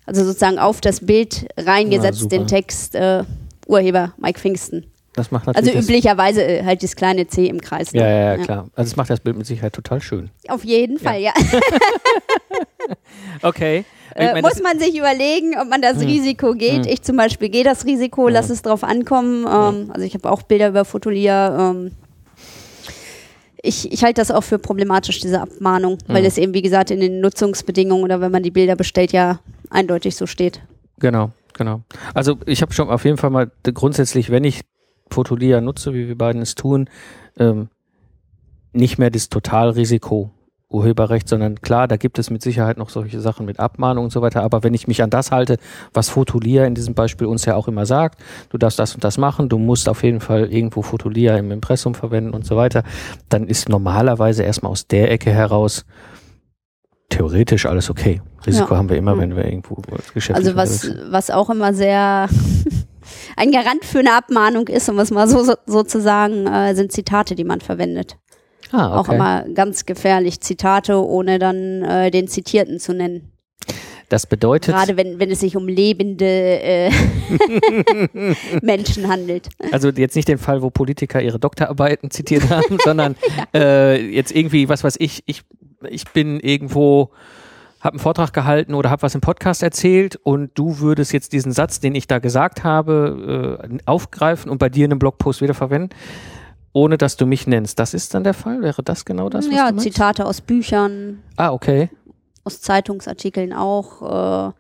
Also 0.06 0.26
sozusagen 0.26 0.60
auf 0.60 0.82
das 0.82 1.06
Bild 1.06 1.48
reingesetzt 1.58 2.20
super. 2.20 2.38
den 2.38 2.48
Text 2.48 2.96
äh, 2.96 3.24
Urheber 3.68 4.14
Mike 4.18 4.40
Pfingsten. 4.40 4.86
Das 5.16 5.32
macht 5.32 5.48
Also 5.48 5.58
natürlich 5.60 5.76
das- 5.76 5.86
üblicherweise 5.86 6.44
äh, 6.44 6.64
halt 6.66 6.84
das 6.84 6.96
kleine 6.96 7.26
C 7.28 7.46
im 7.48 7.62
Kreis. 7.62 7.94
ne? 7.94 8.02
Ja, 8.02 8.08
ja, 8.08 8.36
ja, 8.36 8.38
klar. 8.44 8.68
Also 8.76 8.90
es 8.90 8.96
macht 8.98 9.10
das 9.10 9.20
Bild 9.22 9.38
mit 9.38 9.46
Sicherheit 9.46 9.74
total 9.74 10.02
schön. 10.02 10.30
Auf 10.50 10.64
jeden 10.66 11.00
Fall, 11.00 11.22
ja. 11.22 11.32
Okay. 13.42 13.86
Äh, 14.16 14.42
muss 14.42 14.62
man 14.62 14.80
sich 14.80 14.96
überlegen, 14.98 15.56
ob 15.60 15.68
man 15.70 15.82
das 15.82 15.98
Hm. 16.00 16.08
Risiko 16.08 16.54
geht. 16.54 16.86
Ich 16.86 17.02
zum 17.02 17.18
Beispiel 17.18 17.50
gehe 17.50 17.64
das 17.64 17.86
Risiko, 17.86 18.30
lass 18.30 18.50
es 18.50 18.62
drauf 18.62 18.84
ankommen. 18.84 19.46
Ähm, 19.46 19.92
Also 19.92 20.02
ich 20.06 20.14
habe 20.14 20.30
auch 20.32 20.44
Bilder 20.44 20.70
über 20.70 20.86
Fotolia. 20.86 21.72
Ähm, 21.72 21.92
ich, 23.62 23.92
ich 23.92 24.04
halte 24.04 24.22
das 24.22 24.30
auch 24.32 24.44
für 24.44 24.60
problematisch, 24.60 25.20
diese 25.20 25.42
Abmahnung, 25.42 25.98
weil 26.08 26.22
Mhm. 26.22 26.28
es 26.28 26.38
eben, 26.38 26.54
wie 26.54 26.62
gesagt, 26.62 26.92
in 26.92 27.00
den 27.00 27.20
Nutzungsbedingungen 27.20 28.04
oder 28.04 28.22
wenn 28.22 28.32
man 28.32 28.44
die 28.44 28.52
Bilder 28.52 28.76
bestellt, 28.76 29.12
ja 29.12 29.40
eindeutig 29.72 30.16
so 30.16 30.28
steht. 30.28 30.62
Genau, 31.00 31.32
genau. 31.54 31.82
Also 32.14 32.38
ich 32.46 32.62
habe 32.62 32.74
schon 32.74 32.90
auf 32.90 33.04
jeden 33.06 33.18
Fall 33.18 33.32
mal 33.32 33.52
grundsätzlich, 33.74 34.30
wenn 34.30 34.44
ich 34.44 34.62
Fotolia 35.10 35.62
nutze, 35.62 35.94
wie 35.94 36.08
wir 36.08 36.18
beiden 36.18 36.42
es 36.42 36.56
tun, 36.56 36.90
ähm, 37.38 37.70
nicht 38.74 38.98
mehr 38.98 39.10
das 39.10 39.30
Totalrisiko 39.30 40.32
Urheberrecht, 40.68 41.30
sondern 41.30 41.62
klar, 41.62 41.88
da 41.88 41.96
gibt 41.96 42.18
es 42.20 42.32
mit 42.32 42.42
Sicherheit 42.42 42.78
noch 42.78 42.90
solche 42.90 43.22
Sachen 43.22 43.46
mit 43.46 43.60
Abmahnung 43.60 44.06
und 44.06 44.10
so 44.10 44.22
weiter. 44.22 44.42
Aber 44.42 44.64
wenn 44.64 44.74
ich 44.74 44.88
mich 44.88 45.02
an 45.04 45.12
das 45.12 45.32
halte, 45.32 45.58
was 45.94 46.10
Fotolia 46.10 46.66
in 46.66 46.74
diesem 46.76 46.96
Beispiel 46.96 47.28
uns 47.28 47.46
ja 47.46 47.56
auch 47.56 47.68
immer 47.68 47.86
sagt, 47.86 48.20
du 48.50 48.58
darfst 48.58 48.80
das 48.80 48.94
und 48.96 49.04
das 49.04 49.18
machen, 49.18 49.48
du 49.48 49.58
musst 49.60 49.88
auf 49.88 50.04
jeden 50.04 50.20
Fall 50.20 50.52
irgendwo 50.52 50.82
Fotolia 50.82 51.38
im 51.38 51.52
Impressum 51.52 51.94
verwenden 51.94 52.32
und 52.34 52.46
so 52.46 52.58
weiter, 52.58 52.84
dann 53.30 53.48
ist 53.48 53.70
normalerweise 53.70 54.44
erstmal 54.44 54.72
aus 54.72 54.88
der 54.88 55.12
Ecke 55.12 55.30
heraus 55.32 55.86
theoretisch 57.10 57.68
alles 57.68 57.90
okay. 57.90 58.22
Risiko 58.46 58.74
Ja. 58.74 58.78
haben 58.80 58.90
wir 58.90 58.98
immer, 58.98 59.16
Mhm. 59.16 59.20
wenn 59.22 59.36
wir 59.36 59.46
irgendwo 59.46 59.76
geschäftlich 60.14 60.36
Also 60.36 60.56
was, 60.58 60.90
was 61.10 61.30
auch 61.30 61.50
immer 61.52 61.74
sehr 61.74 62.28
ein 63.36 63.52
Garant 63.52 63.86
für 63.86 64.00
eine 64.00 64.14
Abmahnung 64.14 64.68
ist, 64.68 64.90
um 64.90 65.00
es 65.00 65.12
mal 65.12 65.28
so, 65.28 65.44
so 65.44 65.56
sozusagen, 65.66 66.48
äh, 66.48 66.76
sind 66.76 66.92
Zitate, 66.92 67.36
die 67.36 67.44
man 67.44 67.62
verwendet. 67.62 68.18
Ah, 68.72 69.00
Auch 69.00 69.10
immer 69.10 69.46
ganz 69.54 69.86
gefährlich, 69.86 70.42
Zitate, 70.42 70.96
ohne 70.96 71.40
dann 71.40 71.84
äh, 71.84 72.12
den 72.12 72.28
Zitierten 72.28 72.80
zu 72.80 72.94
nennen. 72.94 73.32
Das 74.10 74.28
bedeutet, 74.28 74.74
Gerade 74.76 74.98
wenn, 74.98 75.20
wenn 75.20 75.32
es 75.32 75.40
sich 75.40 75.56
um 75.56 75.68
lebende 75.68 76.26
äh, 76.26 76.92
Menschen 78.62 79.08
handelt. 79.08 79.50
also 79.72 79.90
jetzt 79.90 80.16
nicht 80.16 80.28
den 80.28 80.38
Fall, 80.38 80.62
wo 80.62 80.70
Politiker 80.70 81.22
ihre 81.22 81.40
Doktorarbeiten 81.40 82.12
zitiert 82.12 82.50
haben, 82.50 82.78
sondern 82.84 83.16
äh, 83.54 84.00
jetzt 84.12 84.36
irgendwie, 84.36 84.70
was 84.70 84.84
weiß 84.84 84.98
ich, 85.00 85.24
ich, 85.26 85.42
ich 85.90 86.06
bin 86.10 86.40
irgendwo, 86.40 87.12
habe 87.86 87.94
einen 87.94 88.00
Vortrag 88.00 88.34
gehalten 88.34 88.74
oder 88.74 88.90
habe 88.90 89.04
was 89.04 89.16
im 89.16 89.22
Podcast 89.22 89.64
erzählt 89.64 90.16
und 90.18 90.52
du 90.56 90.80
würdest 90.80 91.14
jetzt 91.14 91.32
diesen 91.34 91.52
Satz, 91.52 91.80
den 91.80 91.96
ich 91.96 92.08
da 92.08 92.20
gesagt 92.20 92.64
habe, 92.64 93.60
äh, 93.64 93.78
aufgreifen 93.86 94.52
und 94.52 94.58
bei 94.58 94.70
dir 94.70 94.86
in 94.86 94.92
einem 94.92 95.00
Blogpost 95.00 95.42
wiederverwenden, 95.42 95.98
ohne 96.74 96.98
dass 96.98 97.16
du 97.16 97.26
mich 97.26 97.48
nennst. 97.48 97.80
Das 97.80 97.94
ist 97.94 98.14
dann 98.14 98.24
der 98.24 98.34
Fall? 98.34 98.62
Wäre 98.62 98.84
das 98.84 99.06
genau 99.06 99.30
das? 99.30 99.48
Was 99.48 99.56
ja? 99.56 99.78
Zitate 99.78 100.26
aus 100.26 100.42
Büchern, 100.42 101.20
Ah, 101.38 101.52
okay. 101.54 101.90
aus 102.44 102.60
Zeitungsartikeln 102.62 103.54
auch. 103.54 104.50
Äh, 104.50 104.52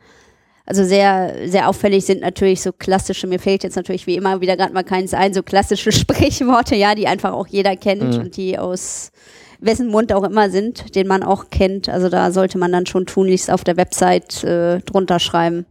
also 0.67 0.84
sehr, 0.84 1.48
sehr 1.48 1.70
auffällig 1.70 2.05
sind 2.05 2.22
natürlich 2.22 2.62
so 2.62 2.72
klassische, 2.72 3.27
mir 3.27 3.38
fällt 3.39 3.63
jetzt 3.63 3.75
natürlich 3.75 4.08
wie 4.08 4.15
immer 4.15 4.41
wieder 4.41 4.58
gerade 4.58 4.74
mal 4.74 4.84
keins 4.84 5.13
ein, 5.13 5.34
so 5.34 5.44
klassische 5.44 5.91
Sprichworte, 5.91 6.75
ja, 6.75 6.96
die 6.96 7.08
einfach 7.08 7.34
auch 7.34 7.48
jeder 7.48 7.75
kennt 7.75 8.01
Mhm. 8.15 8.20
und 8.20 8.38
die 8.38 8.58
aus 8.58 9.12
wessen 9.60 9.88
Mund 9.88 10.14
auch 10.14 10.24
immer 10.24 10.50
sind, 10.50 10.96
den 10.96 11.08
man 11.08 11.24
auch 11.24 11.50
kennt. 11.50 11.90
Also 11.90 12.10
da 12.10 12.32
sollte 12.32 12.58
man 12.58 12.72
dann 12.72 12.86
schon 12.86 13.06
tunlichst 13.06 13.52
auf 13.52 13.64
der 13.64 13.78
Website 13.78 14.44
äh, 14.44 14.80
drunter 14.80 15.20
schreiben. 15.20 15.66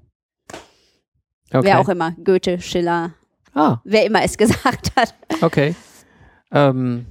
okay. 1.53 1.65
Wer 1.67 1.81
auch 1.81 1.89
immer, 1.89 2.13
Goethe, 2.25 2.61
Schiller, 2.61 3.15
Ah, 3.55 3.81
wer 3.85 4.05
immer 4.05 4.23
es 4.23 4.37
gesagt 4.39 4.93
hat. 4.97 5.15
Okay. 5.41 5.75
Ähm, 6.51 7.07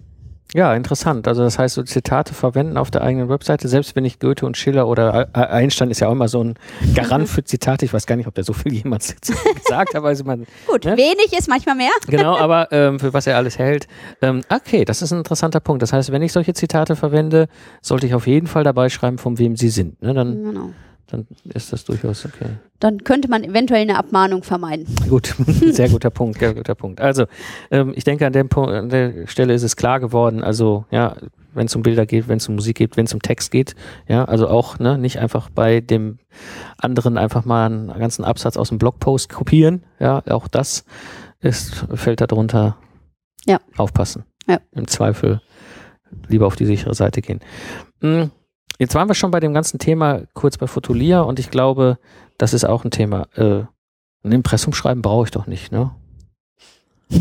ja, 0.54 0.74
interessant. 0.76 1.28
Also 1.28 1.44
das 1.44 1.58
heißt, 1.58 1.76
so 1.76 1.84
Zitate 1.84 2.34
verwenden 2.34 2.78
auf 2.78 2.92
der 2.92 3.02
eigenen 3.02 3.28
Webseite, 3.30 3.68
selbst 3.68 3.96
wenn 3.96 4.06
ich 4.06 4.20
Goethe 4.20 4.46
und 4.46 4.56
Schiller 4.58 4.88
oder 4.88 5.28
Einstein 5.36 5.90
ist 5.92 6.00
ja 6.00 6.08
auch 6.08 6.12
immer 6.12 6.28
so 6.28 6.44
ein 6.44 6.56
Garant 6.96 7.28
für 7.28 7.44
Zitate. 7.44 7.86
Ich 7.86 7.94
weiß 7.94 8.06
gar 8.06 8.16
nicht, 8.16 8.28
ob 8.28 8.36
der 8.36 8.44
so 8.44 8.54
viel 8.54 8.74
jemals 8.74 9.16
gesagt 9.66 9.94
hat, 9.96 10.04
also 10.04 10.24
man, 10.24 10.46
Gut, 10.68 10.86
Ne? 10.86 10.96
wenig 10.98 11.34
ist 11.38 11.50
manchmal 11.50 11.76
mehr. 11.76 11.92
genau, 12.08 12.38
aber 12.40 12.72
ähm, 12.72 13.00
für 13.00 13.14
was 13.14 13.26
er 13.28 13.38
alles 13.38 13.58
hält. 13.58 13.88
Ähm, 14.22 14.42
okay, 14.50 14.86
das 14.86 15.02
ist 15.02 15.12
ein 15.12 15.20
interessanter 15.20 15.60
Punkt. 15.60 15.82
Das 15.82 15.92
heißt, 15.94 16.12
wenn 16.12 16.22
ich 16.22 16.32
solche 16.32 16.54
Zitate 16.54 16.96
verwende, 16.96 17.48
sollte 17.82 18.06
ich 18.08 18.14
auf 18.14 18.28
jeden 18.28 18.48
Fall 18.48 18.64
dabei 18.64 18.90
schreiben, 18.90 19.18
von 19.18 19.40
wem 19.40 19.56
sie 19.56 19.70
sind. 19.70 20.02
Ne? 20.02 20.14
Dann, 20.14 20.44
Genau. 20.44 20.70
Dann 21.14 21.28
ist 21.54 21.72
das 21.72 21.86
durchaus 21.86 22.26
okay. 22.26 22.58
Dann 22.80 23.04
könnte 23.04 23.30
man 23.30 23.44
eventuell 23.44 23.82
eine 23.82 23.98
Abmahnung 23.98 24.44
vermeiden. 24.44 24.88
Gut, 25.08 25.36
sehr 25.48 25.90
guter 25.90 26.10
Punkt, 26.10 26.40
sehr 26.40 26.54
guter 26.56 26.76
Punkt. 26.76 27.00
Also, 27.00 27.26
ähm, 27.70 27.94
ich 27.96 28.04
denke, 28.04 28.26
an, 28.26 28.34
dem 28.34 28.50
Punkt, 28.50 28.72
an 28.72 28.90
der 28.90 29.28
Stelle 29.28 29.54
ist 29.54 29.64
es 29.64 29.76
klar 29.76 30.00
geworden, 30.00 30.44
also, 30.44 30.86
ja, 30.90 31.16
wenn 31.54 31.68
es 31.68 31.76
um 31.76 31.84
Bilder 31.84 32.08
geht, 32.08 32.28
wenn 32.28 32.38
es 32.38 32.50
um 32.50 32.56
Musik 32.56 32.78
geht, 32.78 32.98
wenn 32.98 33.06
es 33.06 33.14
um 33.14 33.22
Text 33.22 33.52
geht, 33.52 33.76
ja, 34.08 34.26
also 34.26 34.48
auch, 34.48 34.80
ne, 34.80 34.98
nicht 34.98 35.20
einfach 35.20 35.52
bei 35.52 35.82
dem 35.82 36.18
anderen 36.78 37.18
einfach 37.20 37.46
mal 37.46 37.68
einen 37.68 38.00
ganzen 38.00 38.26
Absatz 38.26 38.58
aus 38.58 38.70
dem 38.70 38.80
Blogpost 38.80 39.30
kopieren, 39.30 39.84
ja, 40.00 40.24
auch 40.28 40.48
das 40.48 40.84
ist, 41.42 41.86
fällt 41.94 42.22
darunter. 42.22 42.78
Ja. 43.46 43.60
Aufpassen. 43.78 44.24
Ja. 44.48 44.60
Im 44.72 44.88
Zweifel 44.88 45.42
lieber 46.28 46.48
auf 46.48 46.56
die 46.56 46.66
sichere 46.66 46.94
Seite 46.94 47.22
gehen. 47.22 47.42
Mm, 48.02 48.24
Jetzt 48.80 48.96
waren 48.96 49.08
wir 49.08 49.16
schon 49.16 49.32
bei 49.32 49.40
dem 49.40 49.54
ganzen 49.54 49.80
Thema 49.80 50.22
kurz 50.34 50.58
bei 50.58 50.68
Fotolia 50.68 51.22
und 51.22 51.40
ich 51.40 51.50
glaube, 51.50 51.98
das 52.38 52.54
ist 52.54 52.66
auch 52.66 52.84
ein 52.84 52.92
Thema. 52.92 53.28
Äh, 53.36 53.64
ein 54.24 54.32
Impressum 54.32 54.74
schreiben 54.74 55.02
brauche 55.02 55.26
ich 55.26 55.32
doch 55.32 55.48
nicht, 55.48 55.72
ne? 55.72 55.92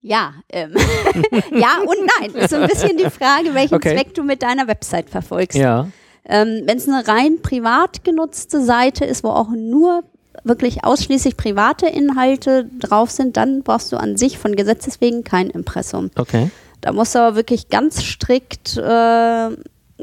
Ja, 0.00 0.32
ähm, 0.48 0.74
ja 1.52 1.80
und 1.84 2.10
nein. 2.20 2.30
Ist 2.34 2.50
so 2.50 2.56
ein 2.56 2.68
bisschen 2.68 2.96
die 2.96 3.10
Frage, 3.10 3.52
welchen 3.54 3.74
Okay. 3.74 3.94
Zweck 3.94 4.14
du 4.14 4.22
mit 4.22 4.42
deiner 4.42 4.68
Website 4.68 5.10
verfolgst. 5.10 5.58
Ja. 5.58 5.88
Ähm, 6.24 6.62
Wenn 6.64 6.78
es 6.78 6.88
eine 6.88 7.06
rein 7.06 7.42
privat 7.42 8.04
genutzte 8.04 8.62
Seite 8.62 9.04
ist, 9.04 9.24
wo 9.24 9.28
auch 9.28 9.50
nur 9.50 10.04
wirklich 10.44 10.84
ausschließlich 10.84 11.36
private 11.36 11.86
Inhalte 11.86 12.70
drauf 12.78 13.10
sind, 13.10 13.36
dann 13.36 13.62
brauchst 13.62 13.92
du 13.92 13.96
an 13.96 14.16
sich 14.16 14.38
von 14.38 14.54
Gesetzes 14.54 15.00
wegen 15.00 15.24
kein 15.24 15.50
Impressum. 15.50 16.10
Okay. 16.16 16.50
Da 16.80 16.92
musst 16.92 17.14
du 17.14 17.18
aber 17.20 17.36
wirklich 17.36 17.68
ganz 17.68 18.02
strikt, 18.02 18.76
äh, 18.76 18.80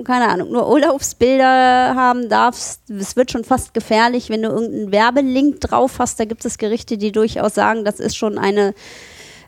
keine 0.04 0.28
Ahnung, 0.28 0.52
nur 0.52 0.70
Urlaubsbilder 0.70 1.96
haben 1.96 2.28
darfst. 2.28 2.90
Es 2.90 3.16
wird 3.16 3.32
schon 3.32 3.46
fast 3.46 3.74
gefährlich, 3.74 4.30
wenn 4.30 4.42
du 4.42 4.50
irgendeinen 4.50 4.92
Werbelink 4.92 5.62
drauf 5.62 6.00
hast. 6.00 6.20
Da 6.20 6.26
gibt 6.26 6.44
es 6.44 6.58
Gerichte, 6.58 6.98
die 6.98 7.12
durchaus 7.12 7.56
sagen, 7.56 7.86
das 7.86 8.02
ist 8.02 8.18
schon 8.18 8.38
eine, 8.38 8.74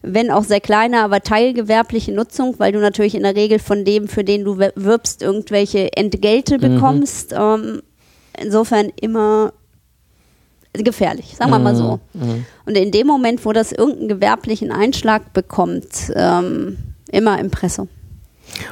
wenn 0.02 0.32
auch 0.32 0.46
sehr 0.46 0.62
kleine, 0.62 1.02
aber 1.02 1.22
teilgewerbliche 1.22 2.14
Nutzung, 2.14 2.56
weil 2.60 2.72
du 2.72 2.80
natürlich 2.80 3.16
in 3.16 3.24
der 3.24 3.36
Regel 3.36 3.60
von 3.60 3.84
dem, 3.84 4.08
für 4.08 4.24
den 4.24 4.46
du 4.46 4.58
wirbst, 4.58 5.22
irgendwelche 5.22 5.92
Entgelte 5.98 6.60
bekommst. 6.60 7.34
Ähm, 7.38 7.82
insofern 8.40 8.92
immer 9.02 9.52
gefährlich, 10.74 11.36
sagen 11.36 11.52
wir 11.52 11.60
mal 11.60 11.76
so. 11.76 12.00
Mhm. 12.14 12.46
Und 12.66 12.78
in 12.78 12.92
dem 12.92 13.08
Moment, 13.08 13.46
wo 13.46 13.52
das 13.52 13.72
irgendeinen 13.72 14.08
gewerblichen 14.10 14.72
Einschlag 14.72 15.34
bekommt, 15.34 16.12
ähm, 16.16 16.78
immer 17.10 17.40
Impressum. 17.40 17.90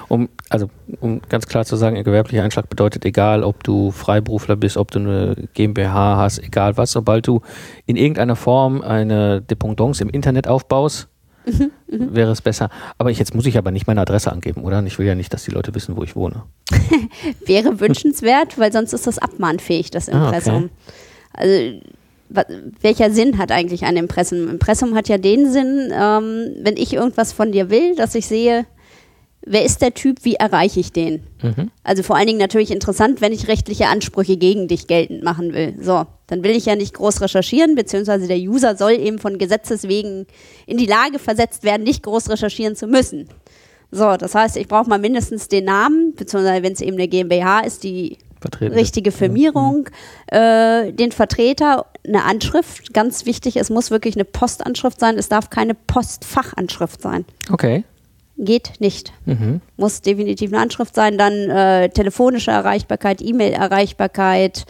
Um, 0.08 0.30
also, 0.50 0.70
um 1.02 1.22
ganz 1.28 1.48
klar 1.48 1.66
zu 1.66 1.76
sagen, 1.76 1.98
ein 1.98 2.04
gewerblicher 2.06 2.44
Einschlag 2.44 2.70
bedeutet, 2.70 3.04
egal 3.04 3.44
ob 3.44 3.64
du 3.64 3.92
Freiberufler 3.92 4.56
bist, 4.56 4.78
ob 4.78 4.92
du 4.92 5.00
eine 5.00 5.36
GmbH 5.54 6.16
hast, 6.18 6.40
egal 6.40 6.78
was, 6.78 6.92
sobald 6.94 7.28
du 7.28 7.42
in 7.86 7.98
irgendeiner 7.98 8.38
Form 8.38 8.82
eine 8.82 9.42
Dependance 9.42 10.02
im 10.02 10.10
Internet 10.10 10.48
aufbaust, 10.48 11.10
Mhm, 11.48 11.72
wäre 12.16 12.32
es 12.32 12.42
besser. 12.42 12.72
Aber 12.98 13.12
ich, 13.12 13.20
jetzt 13.20 13.36
muss 13.36 13.46
ich 13.46 13.56
aber 13.58 13.70
nicht 13.70 13.86
meine 13.86 14.02
Adresse 14.02 14.32
angeben, 14.32 14.64
oder? 14.64 14.80
Und 14.80 14.88
ich 14.88 14.98
will 14.98 15.06
ja 15.06 15.14
nicht, 15.14 15.32
dass 15.32 15.44
die 15.44 15.52
Leute 15.52 15.76
wissen, 15.76 15.96
wo 15.96 16.02
ich 16.02 16.16
wohne. 16.16 16.42
Wäre 17.46 17.80
wünschenswert, 17.80 18.58
weil 18.58 18.72
sonst 18.72 18.94
ist 18.94 19.06
das 19.06 19.20
abmahnfähig, 19.20 19.92
das 19.92 20.10
Ah, 20.10 20.26
Impressum. 20.26 20.72
Also 21.34 21.80
welcher 22.30 23.12
Sinn 23.12 23.38
hat 23.38 23.52
eigentlich 23.52 23.84
ein 23.84 23.98
Impressum? 23.98 24.50
Impressum 24.50 24.96
hat 24.96 25.08
ja 25.08 25.18
den 25.18 25.52
Sinn, 25.52 25.92
ähm, 25.94 26.56
wenn 26.62 26.78
ich 26.78 26.94
irgendwas 26.94 27.34
von 27.34 27.52
dir 27.52 27.70
will, 27.70 27.96
dass 27.96 28.16
ich 28.16 28.26
sehe, 28.26 28.66
wer 29.46 29.64
ist 29.64 29.82
der 29.82 29.94
Typ, 29.94 30.20
wie 30.24 30.36
erreiche 30.36 30.80
ich 30.80 30.92
den? 30.92 31.24
Mhm. 31.42 31.72
Also 31.84 32.04
vor 32.04 32.16
allen 32.16 32.28
Dingen 32.28 32.40
natürlich 32.40 32.72
interessant, 32.72 33.22
wenn 33.22 33.32
ich 33.32 33.48
rechtliche 33.48 33.88
Ansprüche 33.88 34.38
gegen 34.38 34.68
dich 34.68 34.88
geltend 34.88 35.24
machen 35.24 35.54
will. 35.54 35.76
So, 35.80 36.06
dann 36.28 36.44
will 36.44 36.52
ich 36.52 36.66
ja 36.66 36.76
nicht 36.76 36.96
groß 36.96 37.22
recherchieren, 37.22 37.76
beziehungsweise 37.76 38.28
der 38.28 38.40
User 38.40 38.76
soll 38.76 38.94
eben 38.94 39.20
von 39.20 39.38
Gesetzes 39.38 39.88
wegen 39.88 40.26
in 40.66 40.78
die 40.78 40.88
Lage 40.88 41.20
versetzt 41.20 41.64
werden, 41.64 41.84
nicht 41.84 42.04
groß 42.04 42.30
recherchieren 42.30 42.76
zu 42.76 42.88
müssen. 42.88 43.30
So, 43.92 44.18
das 44.18 44.34
heißt, 44.36 44.58
ich 44.58 44.68
brauche 44.68 44.90
mal 44.90 45.00
mindestens 45.00 45.48
den 45.48 45.66
Namen, 45.66 46.16
beziehungsweise 46.16 46.64
wenn 46.64 46.74
es 46.74 46.82
eben 46.82 46.98
eine 46.98 47.08
GmbH 47.08 47.62
ist, 47.62 47.84
die 47.84 48.18
richtige 48.62 49.12
Firmierung, 49.12 49.90
äh, 50.28 50.92
den 50.92 51.12
Vertreter, 51.12 51.86
eine 52.08 52.24
Anschrift, 52.24 52.94
ganz 52.94 53.26
wichtig, 53.26 53.58
es 53.58 53.70
muss 53.70 53.92
wirklich 53.92 54.16
eine 54.16 54.26
Postanschrift 54.26 55.00
sein, 55.00 55.18
es 55.18 55.30
darf 55.30 55.50
keine 55.50 55.74
Postfachanschrift 55.74 57.02
sein. 57.02 57.26
Okay. 57.52 57.84
Geht 58.38 58.74
nicht 58.80 59.14
Mhm. 59.26 59.62
muss 59.78 60.02
definitiv 60.02 60.52
eine 60.52 60.62
Anschrift 60.62 60.94
sein, 60.94 61.18
dann 61.18 61.34
äh, 61.34 61.90
telefonische 61.90 62.52
Erreichbarkeit, 62.52 63.22
E-Mail-Erreichbarkeit, 63.22 64.66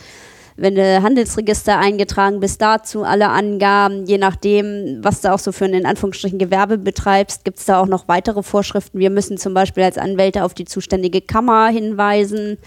wenn 0.58 0.76
du 0.76 1.04
Handelsregister 1.04 1.78
eingetragen 1.78 2.40
bist, 2.40 2.62
dazu 2.62 3.04
alle 3.04 3.30
Angaben, 3.30 4.06
je 4.06 4.18
nachdem, 4.18 5.00
was 5.02 5.22
du 5.22 5.34
auch 5.34 5.40
so 5.40 5.52
für 5.52 5.66
ein 5.66 5.74
in 5.74 5.86
Anführungsstrichen 5.86 6.40
Gewerbe 6.40 6.78
betreibst, 6.78 7.44
gibt 7.44 7.60
es 7.60 7.66
da 7.66 7.82
auch 7.82 7.88
noch 7.88 8.08
weitere 8.08 8.42
Vorschriften. 8.42 9.00
Wir 9.00 9.10
müssen 9.10 9.38
zum 9.38 9.54
Beispiel 9.54 9.84
als 9.84 9.98
Anwälte 9.98 10.46
auf 10.46 10.54
die 10.54 10.66
zuständige 10.66 11.20
Kammer 11.20 11.68
hinweisen. 11.68 12.58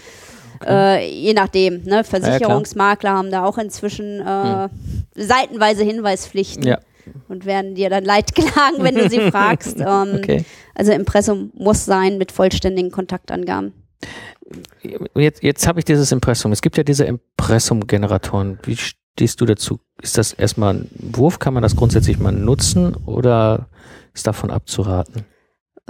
Äh, 0.65 1.09
je 1.11 1.33
nachdem, 1.33 1.83
ne? 1.83 2.03
Versicherungsmakler 2.03 3.11
haben 3.11 3.31
da 3.31 3.45
auch 3.45 3.57
inzwischen 3.57 4.19
äh, 4.21 4.69
seitenweise 5.15 5.83
Hinweispflichten 5.83 6.63
Ja. 6.63 6.79
und 7.27 7.45
werden 7.45 7.75
dir 7.75 7.89
dann 7.89 8.03
Leid 8.03 8.33
klagen, 8.35 8.83
wenn 8.83 8.95
du 8.95 9.09
sie 9.09 9.31
fragst. 9.31 9.77
Ähm, 9.85 10.15
Okay. 10.15 10.45
Also 10.75 10.91
Impressum 10.93 11.51
muss 11.55 11.83
sein 11.85 12.17
mit 12.17 12.31
vollständigen 12.31 12.89
Kontaktangaben. 12.91 13.73
Jetzt, 15.13 15.43
jetzt 15.43 15.67
habe 15.67 15.79
ich 15.79 15.85
dieses 15.85 16.11
Impressum. 16.11 16.51
Es 16.53 16.61
gibt 16.61 16.77
ja 16.77 16.83
diese 16.83 17.03
Impressum-Generatoren. 17.05 18.59
Wie 18.63 18.77
stehst 18.77 19.41
du 19.41 19.45
dazu? 19.45 19.79
Ist 20.01 20.17
das 20.17 20.31
erstmal 20.33 20.73
ein 20.75 20.89
Wurf? 20.93 21.39
Kann 21.39 21.53
man 21.53 21.63
das 21.63 21.75
grundsätzlich 21.75 22.17
mal 22.19 22.31
nutzen 22.31 22.95
oder 23.05 23.67
ist 24.13 24.25
davon 24.25 24.49
abzuraten? 24.51 25.25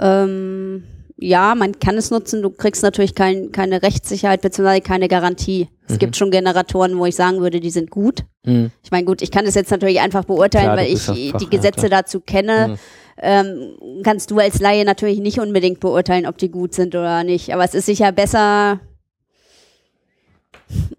Ähm, 0.00 0.82
ja, 1.22 1.54
man 1.54 1.78
kann 1.78 1.96
es 1.98 2.10
nutzen. 2.10 2.40
Du 2.42 2.48
kriegst 2.50 2.82
natürlich 2.82 3.14
kein, 3.14 3.52
keine 3.52 3.82
Rechtssicherheit 3.82 4.40
bzw. 4.40 4.80
keine 4.80 5.06
Garantie. 5.06 5.68
Es 5.86 5.94
Mhm. 5.94 5.98
gibt 5.98 6.16
schon 6.16 6.30
Generatoren, 6.30 6.96
wo 6.98 7.04
ich 7.04 7.14
sagen 7.14 7.40
würde, 7.40 7.60
die 7.60 7.70
sind 7.70 7.90
gut. 7.90 8.24
Mhm. 8.46 8.70
Ich 8.82 8.90
meine, 8.90 9.04
gut, 9.04 9.20
ich 9.20 9.30
kann 9.30 9.44
es 9.44 9.54
jetzt 9.54 9.70
natürlich 9.70 10.00
einfach 10.00 10.24
beurteilen, 10.24 10.64
Klar, 10.66 10.76
weil 10.78 10.92
ich 10.92 11.06
ja 11.06 11.12
die 11.14 11.30
Fachmann, 11.30 11.50
Gesetze 11.50 11.86
klar. 11.88 12.02
dazu 12.02 12.20
kenne. 12.20 12.68
Mhm. 12.68 12.78
Ähm, 13.22 13.76
kannst 14.02 14.30
du 14.30 14.38
als 14.38 14.60
Laie 14.60 14.84
natürlich 14.86 15.20
nicht 15.20 15.38
unbedingt 15.40 15.78
beurteilen, 15.80 16.26
ob 16.26 16.38
die 16.38 16.50
gut 16.50 16.72
sind 16.74 16.94
oder 16.94 17.22
nicht. 17.22 17.52
Aber 17.52 17.64
es 17.64 17.74
ist 17.74 17.84
sicher 17.84 18.12
besser, 18.12 18.80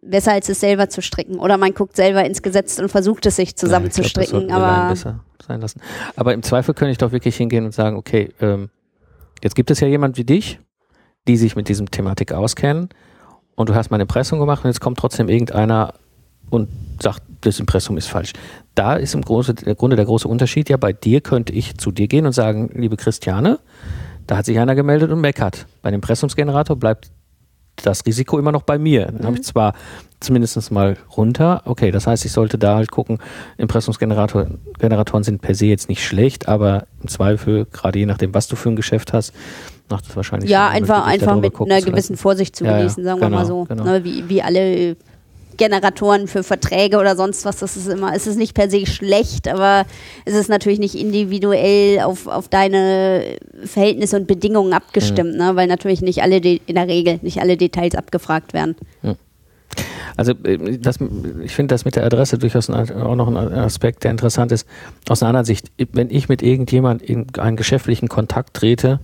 besser 0.04 0.34
als 0.34 0.50
es 0.50 0.60
selber 0.60 0.88
zu 0.90 1.02
stricken. 1.02 1.40
Oder 1.40 1.58
man 1.58 1.74
guckt 1.74 1.96
selber 1.96 2.24
ins 2.26 2.44
Gesetz 2.44 2.78
und 2.80 2.90
versucht 2.90 3.26
es 3.26 3.38
sich 3.38 3.50
Ja, 3.50 3.52
ich 3.54 3.56
zusammenzustricken. 3.56 4.40
Laien 4.48 4.52
aber 4.52 4.90
besser 4.90 5.20
sein 5.48 5.62
lassen. 5.62 5.82
Aber 6.16 6.34
im 6.34 6.44
Zweifel 6.44 6.76
könnte 6.76 6.92
ich 6.92 6.98
doch 7.00 7.12
wirklich 7.12 7.36
hingehen 7.38 7.66
und 7.66 7.74
sagen, 7.74 7.96
okay, 7.98 8.30
ähm, 8.40 8.70
jetzt 9.44 9.56
gibt 9.56 9.72
es 9.72 9.80
ja 9.80 9.88
jemand 9.88 10.18
wie 10.18 10.24
dich, 10.24 10.60
die 11.28 11.38
sich 11.38 11.56
mit 11.56 11.70
diesem 11.70 11.92
Thematik 11.92 12.32
auskennen 12.32 12.90
und 13.56 13.70
du 13.70 13.76
hast 13.76 13.92
mal 13.92 13.96
eine 13.96 14.04
Impressum 14.04 14.40
gemacht 14.40 14.64
und 14.64 14.70
jetzt 14.70 14.82
kommt 14.82 14.98
trotzdem 14.98 15.30
irgendeiner 15.30 15.94
und 16.50 16.70
sagt, 17.02 17.24
das 17.42 17.60
Impressum 17.60 17.98
ist 17.98 18.08
falsch. 18.08 18.34
Da 18.76 18.96
ist 18.96 19.16
im 19.16 19.22
Grunde 19.22 19.56
der 19.56 20.06
große 20.06 20.28
Unterschied. 20.28 20.70
Ja, 20.70 20.78
bei 20.78 20.94
dir 20.94 21.22
könnte 21.22 21.54
ich 21.54 21.78
zu 21.78 21.92
dir 21.92 22.08
gehen 22.08 22.26
und 22.26 22.34
sagen, 22.34 22.70
liebe 22.74 22.98
Christiane, 22.98 23.60
da 24.28 24.38
hat 24.38 24.46
sich 24.46 24.60
einer 24.60 24.76
gemeldet 24.76 25.12
und 25.12 25.22
meckert. 25.22 25.66
Bei 25.82 25.90
dem 25.90 25.96
Impressumsgenerator 25.96 26.76
bleibt 26.76 27.12
das 27.82 28.06
Risiko 28.06 28.40
immer 28.40 28.52
noch 28.52 28.64
bei 28.64 28.78
mir. 28.78 29.08
Dann 29.08 29.26
habe 29.26 29.38
ich 29.38 29.44
zwar 29.44 29.74
zumindest 30.20 30.72
mal 30.72 30.98
runter, 31.18 31.64
okay, 31.66 31.92
das 31.92 32.06
heißt, 32.08 32.26
ich 32.26 32.32
sollte 32.32 32.58
da 32.58 32.76
halt 32.76 32.92
gucken, 32.92 33.18
Impressumsgeneratoren 33.58 34.60
Generatoren 34.80 35.24
sind 35.24 35.42
per 35.42 35.56
se 35.56 35.66
jetzt 35.66 35.90
nicht 35.90 36.06
schlecht, 36.06 36.48
aber 36.48 36.86
im 37.02 37.10
Zweifel, 37.10 37.66
gerade 37.72 38.00
je 38.00 38.06
nachdem, 38.06 38.34
was 38.34 38.48
du 38.48 38.56
für 38.56 38.70
ein 38.70 38.76
Geschäft 38.76 39.14
hast, 39.14 39.34
macht 39.90 40.08
es 40.08 40.16
wahrscheinlich 40.16 40.50
ja, 40.50 40.70
einfach, 40.70 41.06
einfach 41.06 41.36
mit 41.36 41.56
einer 41.56 41.68
lassen. 41.68 41.86
gewissen 41.86 42.18
Vorsicht 42.18 42.56
zu 42.56 42.64
Ja, 42.64 42.72
ja, 42.72 42.78
genießen, 42.78 43.04
sagen 43.04 43.20
wir 43.20 43.28
genau, 43.28 43.38
mal 43.40 43.46
so. 43.46 43.66
genau. 43.66 43.84
Ne, 43.84 44.04
wie, 44.04 44.30
wie 44.30 44.42
alle 44.42 44.96
Generatoren 45.58 46.28
für 46.28 46.44
Verträge 46.44 46.98
oder 46.98 47.16
sonst 47.16 47.46
was, 47.46 47.58
das 47.58 47.78
ist 47.78 47.88
immer, 47.88 48.16
es 48.16 48.28
ist 48.28 48.38
nicht 48.38 48.54
per 48.54 48.70
se 48.70 48.86
schlecht, 48.86 49.48
aber 49.48 49.86
es 50.26 50.34
ist 50.34 50.50
natürlich 50.50 50.80
nicht 50.80 50.96
individuell 50.96 52.00
auf, 52.02 52.28
auf 52.28 52.48
deine 52.48 53.38
Verhältnisse 53.66 54.18
und 54.18 54.28
Bedingungen 54.28 54.70
Mhm. 54.70 54.74
abgestimmt, 54.74 55.36
ne? 55.36 55.56
weil 55.56 55.68
natürlich 55.68 56.02
nicht 56.02 56.22
alle, 56.22 56.38
in 56.38 56.76
der 56.76 56.88
Regel, 56.88 57.20
nicht 57.22 57.40
alle 57.40 57.58
Details 57.58 57.96
abgefragt 57.96 58.54
werden. 58.54 58.76
Also 60.18 60.34
äh, 60.44 60.78
das, 60.78 61.00
ich 61.44 61.54
finde 61.54 61.74
das 61.74 61.86
mit 61.86 61.96
der 61.96 62.06
Adresse 62.06 62.38
durchaus 62.38 62.70
auch 62.70 63.16
noch 63.16 63.28
ein 63.28 63.38
Aspekt, 63.38 64.04
der 64.04 64.12
interessant 64.12 64.52
ist. 64.52 64.68
Aus 65.08 65.22
einer 65.22 65.30
anderen 65.30 65.46
Sicht, 65.46 65.72
wenn 65.94 66.10
ich 66.10 66.30
mit 66.30 66.42
irgendjemand 66.42 67.02
in 67.02 67.28
einen 67.38 67.58
geschäftlichen 67.58 68.10
Kontakt 68.10 68.54
trete, 68.54 69.00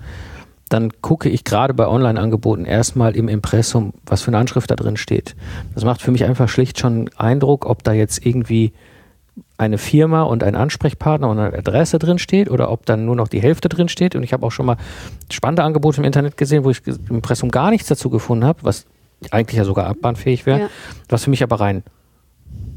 dann 0.70 0.92
gucke 1.02 1.30
ich 1.30 1.44
gerade 1.44 1.74
bei 1.74 1.88
Online-Angeboten 1.88 2.66
erstmal 2.66 3.16
im 3.16 3.28
Impressum, 3.30 3.94
was 4.06 4.22
für 4.22 4.30
eine 4.30 4.38
Anschrift 4.38 4.70
da 4.72 4.76
drin 4.76 4.98
steht. 4.98 5.36
Das 5.74 5.84
macht 5.86 6.02
für 6.02 6.12
mich 6.12 6.26
einfach 6.26 6.50
schlicht 6.50 6.80
schon 6.80 7.10
Eindruck, 7.18 7.66
ob 7.66 7.84
da 7.84 7.94
jetzt 7.94 8.26
irgendwie 8.26 8.74
eine 9.58 9.78
Firma 9.78 10.24
und 10.24 10.44
ein 10.44 10.56
Ansprechpartner 10.56 11.30
und 11.30 11.40
eine 11.40 11.56
Adresse 11.58 12.00
drin 12.00 12.18
steht 12.20 12.50
oder 12.50 12.72
ob 12.72 12.86
dann 12.86 13.06
nur 13.06 13.16
noch 13.16 13.28
die 13.28 13.42
Hälfte 13.42 13.70
drin 13.70 13.88
steht. 13.88 14.16
Und 14.16 14.24
ich 14.24 14.34
habe 14.34 14.46
auch 14.46 14.52
schon 14.52 14.66
mal 14.66 14.78
spannende 15.32 15.64
Angebote 15.64 16.00
im 16.02 16.06
Internet 16.06 16.38
gesehen, 16.38 16.64
wo 16.64 16.72
ich 16.72 16.82
im 16.88 17.16
Impressum 17.18 17.50
gar 17.50 17.70
nichts 17.70 17.88
dazu 17.88 18.10
gefunden 18.10 18.46
habe, 18.46 18.60
was 18.64 18.86
eigentlich 19.32 19.58
ja 19.58 19.64
sogar 19.64 19.88
abbahnfähig 19.88 20.46
wäre, 20.46 20.60
Ja. 20.62 20.70
was 21.10 21.24
für 21.24 21.30
mich 21.30 21.44
aber 21.44 21.60
rein 21.60 21.84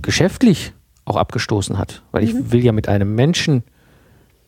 geschäftlich 0.03 0.73
auch 1.05 1.17
abgestoßen 1.17 1.79
hat, 1.79 2.03
weil 2.13 2.25
ich 2.25 2.35
will 2.53 2.65
ja 2.65 2.73
mit 2.73 2.89
einem 2.89 3.15
Menschen 3.15 3.65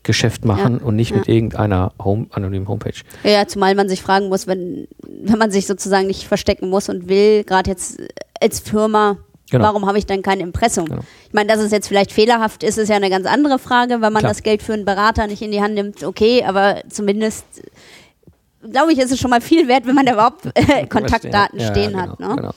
Geschäft 0.03 0.45
machen 0.45 0.79
und 0.79 0.97
nicht 0.97 1.11
ja. 1.11 1.19
mit 1.19 1.29
irgendeiner 1.29 1.93
Home, 2.03 2.27
anonymen 2.31 2.67
Homepage. 2.69 2.95
Ja, 3.23 3.31
Ja, 3.31 3.47
zumal 3.47 3.75
man 3.75 3.88
sich 3.88 4.03
fragen 4.03 4.29
muss, 4.29 4.47
wenn, 4.47 4.88
wenn 5.23 5.38
man 5.38 5.51
sich 5.51 5.67
sozusagen 5.67 6.07
nicht 6.07 6.27
verstecken 6.27 6.69
muss 6.71 6.88
und 6.88 7.09
will, 7.09 7.45
gerade 7.45 7.71
jetzt 7.71 8.01
als 8.41 8.61
Firma, 8.61 9.19
Genau. 9.51 9.65
warum 9.65 9.87
habe 9.87 9.99
ich 9.99 10.07
dann 10.07 10.23
kein 10.23 10.41
Impressum? 10.41 10.87
Genau. 10.87 11.03
Ich 11.27 11.35
meine, 11.35 11.47
dass 11.53 11.61
es 11.61 11.71
jetzt 11.73 11.87
vielleicht 11.87 12.11
fehlerhaft 12.11 12.62
ist, 12.62 12.79
ist 12.79 12.88
ja 12.88 12.97
eine 12.97 13.11
ganz 13.11 13.27
andere 13.27 13.59
Frage, 13.59 14.01
weil 14.01 14.11
man 14.11 14.21
Klar. 14.21 14.31
das 14.33 14.43
Geld 14.43 14.62
für 14.62 14.73
einen 14.73 14.87
Berater 14.87 15.27
nicht 15.27 15.43
in 15.43 15.51
die 15.53 15.61
Hand 15.61 15.75
nimmt, 15.75 16.03
okay, 16.05 16.43
aber 16.43 16.81
zumindest 16.88 17.45
glaube 18.71 18.93
ich, 18.93 18.99
ist 18.99 19.12
es 19.12 19.21
schon 19.21 19.31
mal 19.31 19.41
viel 19.41 19.69
wert, 19.69 19.87
wenn 19.87 19.95
man 19.95 20.07
da 20.07 20.15
überhaupt 20.15 20.47
äh, 20.55 20.87
Kontaktdaten 20.87 21.61
Ja, 21.61 21.71
stehen 21.71 21.93
genau, 21.93 22.03
hat. 22.12 22.21
Ne? 22.21 22.51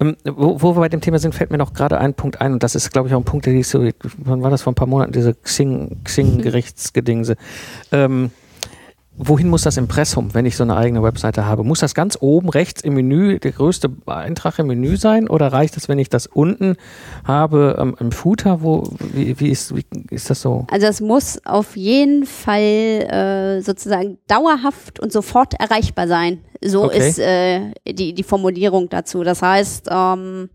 Ähm, 0.00 0.16
wo, 0.24 0.60
wo 0.60 0.76
wir 0.76 0.80
bei 0.80 0.88
dem 0.88 1.00
Thema 1.00 1.18
sind, 1.18 1.34
fällt 1.34 1.50
mir 1.50 1.58
noch 1.58 1.72
gerade 1.72 1.98
ein 1.98 2.14
Punkt 2.14 2.40
ein 2.40 2.54
und 2.54 2.62
das 2.62 2.74
ist, 2.74 2.90
glaube 2.92 3.08
ich, 3.08 3.14
auch 3.14 3.20
ein 3.20 3.24
Punkt, 3.24 3.46
der 3.46 3.54
ist 3.54 3.70
so, 3.70 3.86
wann 4.18 4.42
war 4.42 4.50
das 4.50 4.62
vor 4.62 4.72
ein 4.72 4.76
paar 4.76 4.88
Monaten, 4.88 5.12
diese 5.12 5.34
Xing, 5.34 6.02
Xing-Gerichtsgedingse. 6.04 7.36
Ähm, 7.92 8.30
wohin 9.16 9.48
muss 9.48 9.62
das 9.62 9.76
Impressum, 9.76 10.34
wenn 10.34 10.46
ich 10.46 10.56
so 10.56 10.64
eine 10.64 10.76
eigene 10.76 11.02
Webseite 11.02 11.46
habe? 11.46 11.64
Muss 11.64 11.80
das 11.80 11.94
ganz 11.94 12.18
oben 12.20 12.48
rechts 12.48 12.82
im 12.82 12.94
Menü, 12.94 13.38
der 13.38 13.52
größte 13.52 13.90
Eintrag 14.06 14.58
im 14.58 14.66
Menü 14.66 14.96
sein 14.96 15.28
oder 15.28 15.52
reicht 15.52 15.76
es, 15.76 15.88
wenn 15.88 15.98
ich 15.98 16.08
das 16.08 16.26
unten 16.26 16.76
habe 17.24 17.76
ähm, 17.78 17.96
im 18.00 18.12
Footer? 18.12 18.62
Wo, 18.62 18.90
wie, 18.98 19.38
wie, 19.38 19.48
ist, 19.48 19.74
wie 19.74 19.84
ist 20.10 20.30
das 20.30 20.40
so? 20.40 20.66
Also 20.70 20.86
es 20.86 21.00
muss 21.00 21.40
auf 21.44 21.76
jeden 21.76 22.26
Fall 22.26 22.60
äh, 22.60 23.60
sozusagen 23.62 24.18
dauerhaft 24.26 25.00
und 25.00 25.12
sofort 25.12 25.54
erreichbar 25.54 26.08
sein. 26.08 26.40
So 26.62 26.84
Okay. 26.84 27.08
ist 27.08 27.18
äh, 27.18 27.72
die, 27.92 28.14
die 28.14 28.22
Formulierung 28.22 28.88
dazu. 28.88 29.22
Das 29.22 29.42
heißt, 29.42 29.88
ähm, 29.90 30.48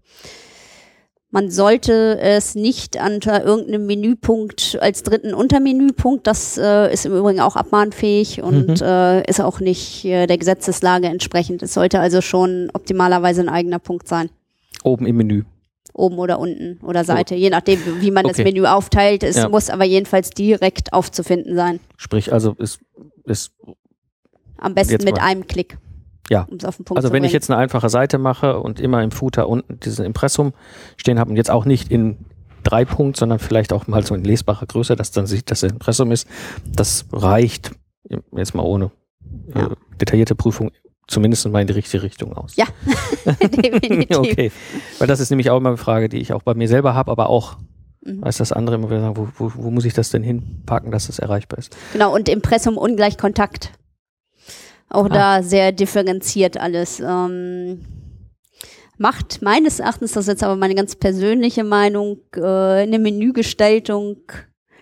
man 1.31 1.51
sollte 1.51 2.17
es 2.19 2.55
nicht 2.55 2.97
unter 3.03 3.43
irgendeinem 3.43 3.85
Menüpunkt 3.85 4.77
als 4.81 5.03
dritten 5.03 5.33
Untermenüpunkt, 5.33 6.25
das 6.25 6.57
äh, 6.57 6.91
ist 6.91 7.05
im 7.05 7.15
Übrigen 7.15 7.39
auch 7.39 7.55
abmahnfähig 7.55 8.41
und 8.41 8.81
äh, 8.81 9.23
ist 9.29 9.39
auch 9.39 9.59
nicht 9.59 10.05
äh, 10.05 10.25
der 10.25 10.37
Gesetzeslage 10.39 11.07
entsprechend. 11.07 11.61
Es 11.61 11.73
sollte 11.75 11.99
also 11.99 12.21
schon 12.21 12.69
optimalerweise 12.73 13.41
ein 13.41 13.49
eigener 13.49 13.79
Punkt 13.79 14.07
sein. 14.07 14.29
Oben 14.83 15.05
im 15.05 15.17
Menü. 15.17 15.43
Oben 15.93 16.17
oder 16.17 16.39
unten 16.39 16.79
oder 16.83 17.03
Seite, 17.03 17.35
je 17.35 17.49
nachdem, 17.49 17.79
wie 18.01 18.11
man 18.11 18.23
das 18.23 18.33
Okay. 18.39 18.43
Menü 18.45 18.65
aufteilt. 18.65 19.21
Es 19.23 19.35
Ja. 19.35 19.49
muss 19.49 19.69
aber 19.69 19.83
jedenfalls 19.83 20.29
direkt 20.29 20.93
aufzufinden 20.93 21.55
sein. 21.55 21.79
Sprich, 21.97 22.31
also 22.31 22.53
ist, 22.57 22.79
ist 23.25 23.51
Am 24.57 24.73
besten 24.75 25.03
mit 25.03 25.15
mal. 25.17 25.21
einem 25.23 25.45
Klick. 25.47 25.77
Ja. 26.29 26.47
Um 26.49 26.57
Also 26.95 27.11
wenn 27.11 27.23
ich 27.23 27.31
jetzt 27.33 27.49
eine 27.49 27.57
einfache 27.59 27.89
Seite 27.89 28.17
mache 28.17 28.59
und 28.59 28.79
immer 28.79 29.01
im 29.03 29.11
Footer 29.11 29.47
unten 29.49 29.79
diesen 29.79 30.05
Impressum 30.05 30.53
stehen 30.97 31.19
habe 31.19 31.29
und 31.31 31.37
jetzt 31.37 31.49
auch 31.51 31.65
nicht 31.65 31.91
in 31.91 32.17
drei 32.63 32.85
Punkt, 32.85 33.17
sondern 33.17 33.39
vielleicht 33.39 33.73
auch 33.73 33.87
mal 33.87 34.05
so 34.05 34.13
in 34.15 34.23
lesbarer 34.23 34.65
Größe, 34.65 34.95
dass 34.95 35.11
dann 35.11 35.25
sieht, 35.27 35.49
dass 35.49 35.61
das 35.61 35.71
Impressum 35.71 36.11
ist, 36.11 36.27
das 36.65 37.05
reicht 37.11 37.71
jetzt 38.35 38.53
mal 38.53 38.63
ohne 38.63 38.91
äh, 39.55 39.59
Ja. 39.59 39.69
detaillierte 39.99 40.35
Prüfung 40.35 40.71
zumindest 41.07 41.47
mal 41.49 41.61
in 41.61 41.67
die 41.67 41.73
richtige 41.73 42.03
Richtung 42.03 42.33
aus. 42.33 42.55
Ja, 42.55 42.65
definitiv. 43.41 44.17
okay, 44.17 44.51
weil 44.99 45.07
das 45.07 45.19
ist 45.19 45.29
nämlich 45.31 45.49
auch 45.49 45.57
immer 45.57 45.69
eine 45.69 45.77
Frage, 45.77 46.09
die 46.09 46.17
ich 46.17 46.33
auch 46.33 46.43
bei 46.43 46.53
mir 46.53 46.67
selber 46.67 46.93
habe, 46.93 47.11
aber 47.11 47.29
auch 47.29 47.57
Mhm. 48.01 48.21
weiß 48.21 48.37
das 48.37 48.53
andere 48.53 48.77
immer 48.77 48.89
wieder 48.89 49.01
sagen, 49.01 49.17
wo, 49.17 49.27
wo, 49.37 49.51
wo 49.55 49.71
muss 49.71 49.83
ich 49.83 49.93
das 49.93 50.09
denn 50.09 50.23
hinpacken, 50.23 50.89
dass 50.89 51.09
es 51.09 51.19
erreichbar 51.19 51.59
ist? 51.59 51.75
Genau, 51.91 52.15
und 52.15 52.29
Impressum 52.29 52.77
ungleich 52.77 53.17
Kontakt. 53.17 53.73
Auch 54.89 55.05
Ah. 55.05 55.09
da 55.09 55.43
sehr 55.43 55.71
differenziert 55.71 56.57
alles. 56.57 56.99
Ähm, 56.99 57.81
macht 58.97 59.41
meines 59.41 59.79
Erachtens, 59.79 60.13
das 60.13 60.23
ist 60.25 60.29
jetzt 60.29 60.43
aber 60.43 60.55
meine 60.55 60.75
ganz 60.75 60.95
persönliche 60.95 61.63
Meinung, 61.63 62.19
äh, 62.35 62.41
eine 62.41 62.99
Menügestaltung 62.99 64.17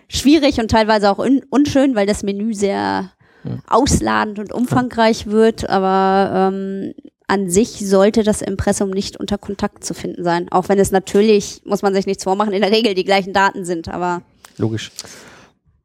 schwierig 0.08 0.58
und 0.60 0.70
teilweise 0.70 1.10
auch 1.10 1.18
un 1.18 1.42
unschön, 1.50 1.94
weil 1.94 2.06
das 2.06 2.22
Menü 2.22 2.54
sehr 2.54 3.12
Hm. 3.42 3.60
ausladend 3.68 4.38
und 4.40 4.52
umfangreich 4.52 5.26
wird, 5.26 5.68
aber 5.70 6.50
ähm, 6.52 6.92
an 7.28 7.48
sich 7.50 7.68
sollte 7.88 8.24
das 8.24 8.42
Impressum 8.42 8.90
nicht 8.90 9.16
unter 9.18 9.38
Kontakt 9.38 9.84
zu 9.84 9.94
finden 9.94 10.24
sein. 10.24 10.48
Auch 10.50 10.68
wenn 10.68 10.78
es 10.80 10.90
natürlich, 10.90 11.62
muss 11.64 11.82
man 11.82 11.94
sich 11.94 12.06
nichts 12.06 12.24
vormachen, 12.24 12.52
in 12.52 12.62
der 12.62 12.72
Regel 12.72 12.94
die 12.94 13.04
gleichen 13.04 13.32
Daten 13.32 13.64
sind, 13.64 13.88
aber 13.88 14.22
Logisch. 14.56 14.90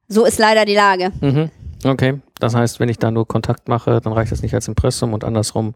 so 0.07 0.25
ist 0.25 0.39
leider 0.39 0.65
die 0.65 0.73
Lage. 0.73 1.11
Mhm. 1.21 1.51
Okay, 1.85 2.21
das 2.39 2.55
heißt, 2.55 2.79
wenn 2.79 2.89
ich 2.89 2.97
da 2.97 3.11
nur 3.11 3.27
Kontakt 3.27 3.67
mache, 3.67 3.99
dann 4.01 4.13
reicht 4.13 4.31
das 4.31 4.41
nicht 4.41 4.53
als 4.53 4.67
Impressum 4.67 5.13
und 5.13 5.23
andersrum. 5.23 5.75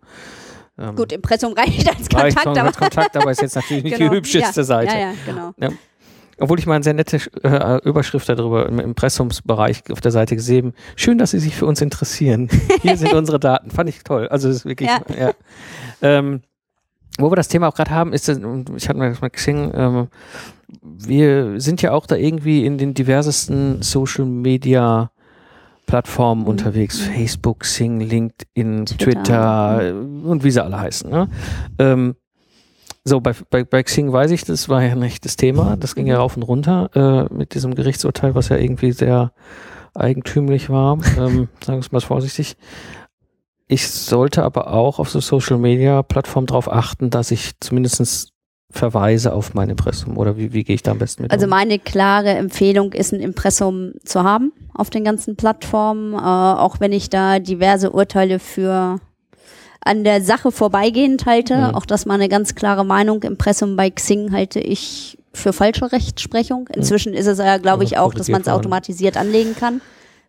Ähm, 0.77 0.95
Gut, 0.95 1.11
Impressum 1.11 1.53
reicht 1.53 1.87
als 1.89 2.07
reicht 2.13 2.37
Kontakt, 2.37 2.43
schon 2.43 2.57
aber 2.57 2.67
als 2.67 2.77
Kontakt, 2.77 3.17
aber 3.17 3.31
ist 3.31 3.41
jetzt 3.41 3.55
natürlich 3.55 3.83
nicht 3.83 3.97
Genau. 3.97 4.11
die 4.11 4.17
hübscheste 4.17 4.61
ja, 4.61 4.65
Seite. 4.65 4.93
Ja, 4.93 4.99
ja, 4.99 5.13
genau. 5.25 5.53
Obwohl 6.39 6.59
ich 6.59 6.67
mal 6.67 6.75
eine 6.75 6.83
sehr 6.83 6.93
nette 6.93 7.19
äh, 7.43 7.81
Überschrift 7.83 8.29
darüber 8.29 8.67
im 8.67 8.79
Impressumsbereich 8.79 9.83
auf 9.91 10.01
der 10.01 10.11
Seite 10.11 10.35
gesehen. 10.35 10.73
Schön, 10.95 11.17
dass 11.17 11.31
Sie 11.31 11.39
sich 11.39 11.55
für 11.55 11.65
uns 11.65 11.81
interessieren. 11.81 12.47
Hier 12.83 12.95
sind 12.95 13.13
unsere 13.15 13.39
Daten. 13.39 13.71
Fand 13.71 13.89
ich 13.89 14.03
toll. 14.03 14.27
Also 14.27 14.47
das 14.47 14.57
ist 14.57 14.65
wirklich. 14.65 14.87
Ja. 14.87 15.01
Ja. 15.19 15.31
Ähm, 16.03 16.41
wo 17.17 17.31
wir 17.31 17.35
das 17.35 17.47
Thema 17.47 17.67
auch 17.67 17.73
gerade 17.73 17.89
haben, 17.89 18.13
ist 18.13 18.29
und 18.29 18.69
ich 18.75 18.87
hatte 18.87 18.99
mir 18.99 19.09
das 19.09 19.21
mal 19.21 19.29
gesehen, 19.29 19.71
ähm, 19.73 20.07
wir 20.83 21.59
sind 21.59 21.81
ja 21.81 21.91
auch 21.91 22.05
da 22.05 22.15
irgendwie 22.15 22.65
in 22.65 22.77
den 22.77 22.93
diversesten 22.93 23.81
Social 23.81 24.25
Media 24.25 25.09
Plattformen 25.87 26.45
unterwegs, 26.45 26.99
Facebook, 26.99 27.65
Sing, 27.65 27.99
LinkedIn, 27.99 28.85
Twitter, 28.85 29.79
Twitter. 29.79 29.87
äh, 29.87 29.91
und 29.93 30.43
wie 30.43 30.51
sie 30.51 30.63
alle 30.63 30.79
heißen. 30.79 31.09
Ne? 31.09 31.29
Ähm, 31.79 32.15
so, 33.03 33.21
bei, 33.21 33.33
bei, 33.49 33.63
bei 33.63 33.81
Xing 33.83 34.11
weiß 34.11 34.31
ich, 34.31 34.43
das 34.43 34.67
war 34.67 34.83
ja 34.83 34.93
nicht 34.95 35.23
das 35.23 35.37
Thema. 35.37 35.77
Das 35.77 35.95
ging 35.95 36.05
ja 36.05 36.17
rauf 36.17 36.35
und 36.35 36.43
runter 36.43 36.89
äh, 36.93 37.33
mit 37.33 37.53
diesem 37.53 37.73
Gerichtsurteil, 37.73 38.35
was 38.35 38.49
ja 38.49 38.57
irgendwie 38.57 38.91
sehr 38.91 39.31
eigentümlich 39.95 40.69
war, 40.69 40.97
ähm, 41.17 41.47
sagen 41.61 41.77
wir 41.77 41.79
es 41.79 41.91
mal 41.91 42.01
vorsichtig. 42.01 42.57
Ich 43.69 43.89
sollte 43.89 44.43
aber 44.43 44.73
auch 44.73 44.99
auf 44.99 45.09
so 45.09 45.19
Social 45.19 45.57
Media 45.57 46.03
Plattformen 46.03 46.47
darauf 46.47 46.71
achten, 46.71 47.09
dass 47.09 47.31
ich 47.31 47.59
zumindestens 47.59 48.33
verweise 48.69 49.33
auf 49.33 49.53
mein 49.53 49.69
Impressum 49.69 50.17
oder 50.17 50.37
wie, 50.37 50.51
wie 50.53 50.63
gehe 50.63 50.75
ich 50.75 50.83
da 50.83 50.91
am 50.91 50.99
besten 50.99 51.23
mit 51.23 51.31
Also 51.31 51.45
um? 51.45 51.49
meine 51.51 51.79
klare 51.79 52.31
Empfehlung 52.31 52.93
ist, 52.93 53.13
ein 53.13 53.21
Impressum 53.21 53.93
zu 54.03 54.23
haben 54.23 54.51
auf 54.73 54.89
den 54.89 55.03
ganzen 55.03 55.35
Plattformen, 55.35 56.13
äh, 56.13 56.17
auch 56.17 56.79
wenn 56.79 56.91
ich 56.91 57.09
da 57.09 57.39
diverse 57.39 57.91
Urteile 57.91 58.39
für 58.39 58.99
an 59.81 60.03
der 60.03 60.21
Sache 60.21 60.51
vorbeigehend 60.51 61.25
halte. 61.25 61.55
Mhm. 61.55 61.75
Auch 61.75 61.85
das 61.85 62.05
mal 62.05 62.15
eine 62.15 62.27
ganz 62.27 62.55
klare 62.55 62.85
Meinung. 62.85 63.23
Impressum 63.23 63.77
bei 63.77 63.89
Xing 63.89 64.33
halte 64.33 64.59
ich 64.59 65.17
für 65.33 65.53
falsche 65.53 65.91
Rechtsprechung. 65.91 66.67
Inzwischen 66.73 67.13
ist 67.13 67.27
es 67.27 67.37
ja, 67.37 67.57
glaube 67.57 67.75
Aber 67.75 67.83
ich, 67.83 67.97
auch, 67.97 68.13
dass 68.13 68.27
man 68.27 68.41
es 68.41 68.47
automatisiert 68.49 69.15
anlegen 69.17 69.55
kann. 69.55 69.81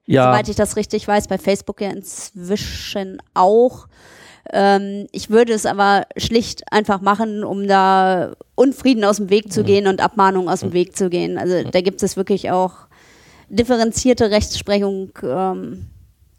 ja, 0.07 0.31
Soweit 0.33 0.49
ich 0.49 0.57
das 0.57 0.77
richtig 0.77 1.09
weiß, 1.09 1.27
bei 1.27 1.39
Facebook 1.39 1.81
ja 1.81 1.91
inzwischen 1.91 3.21
auch. 3.35 3.89
Ähm, 4.53 5.07
ich 5.13 5.31
würde 5.31 5.53
es 5.53 5.67
aber 5.67 6.07
schlicht 6.17 6.73
einfach 6.73 7.01
machen, 7.01 7.45
um 7.45 7.67
da 7.67 8.33
Unfrieden 8.55 9.05
aus 9.05 9.17
dem 9.17 9.31
Weg 9.31 9.53
zu 9.53 9.63
gehen 9.65 9.87
und 9.87 10.01
Abmahnungen 10.01 10.49
aus 10.49 10.61
dem 10.61 10.73
Weg 10.73 10.97
zu 10.97 11.11
gehen. 11.11 11.39
Also 11.39 11.63
da 11.63 11.81
gibt 11.81 12.03
es 12.03 12.17
wirklich 12.17 12.51
auch 12.51 12.73
differenzierte 13.49 14.31
Rechtsprechung. 14.31 15.11
Ähm, 15.23 15.87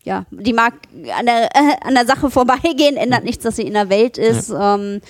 ja, 0.04 0.26
die 0.32 0.54
mag 0.54 0.74
an 1.18 1.26
der, 1.26 1.46
äh, 1.46 1.76
an 1.82 1.96
der 1.96 2.06
Sache 2.06 2.30
vorbeigehen, 2.30 2.98
ändert 2.98 3.24
nichts, 3.24 3.44
dass 3.44 3.56
sie 3.58 3.64
in 3.64 3.74
der 3.74 3.90
Welt 3.90 4.18
ist. 4.18 4.50
Ähm, 4.50 5.02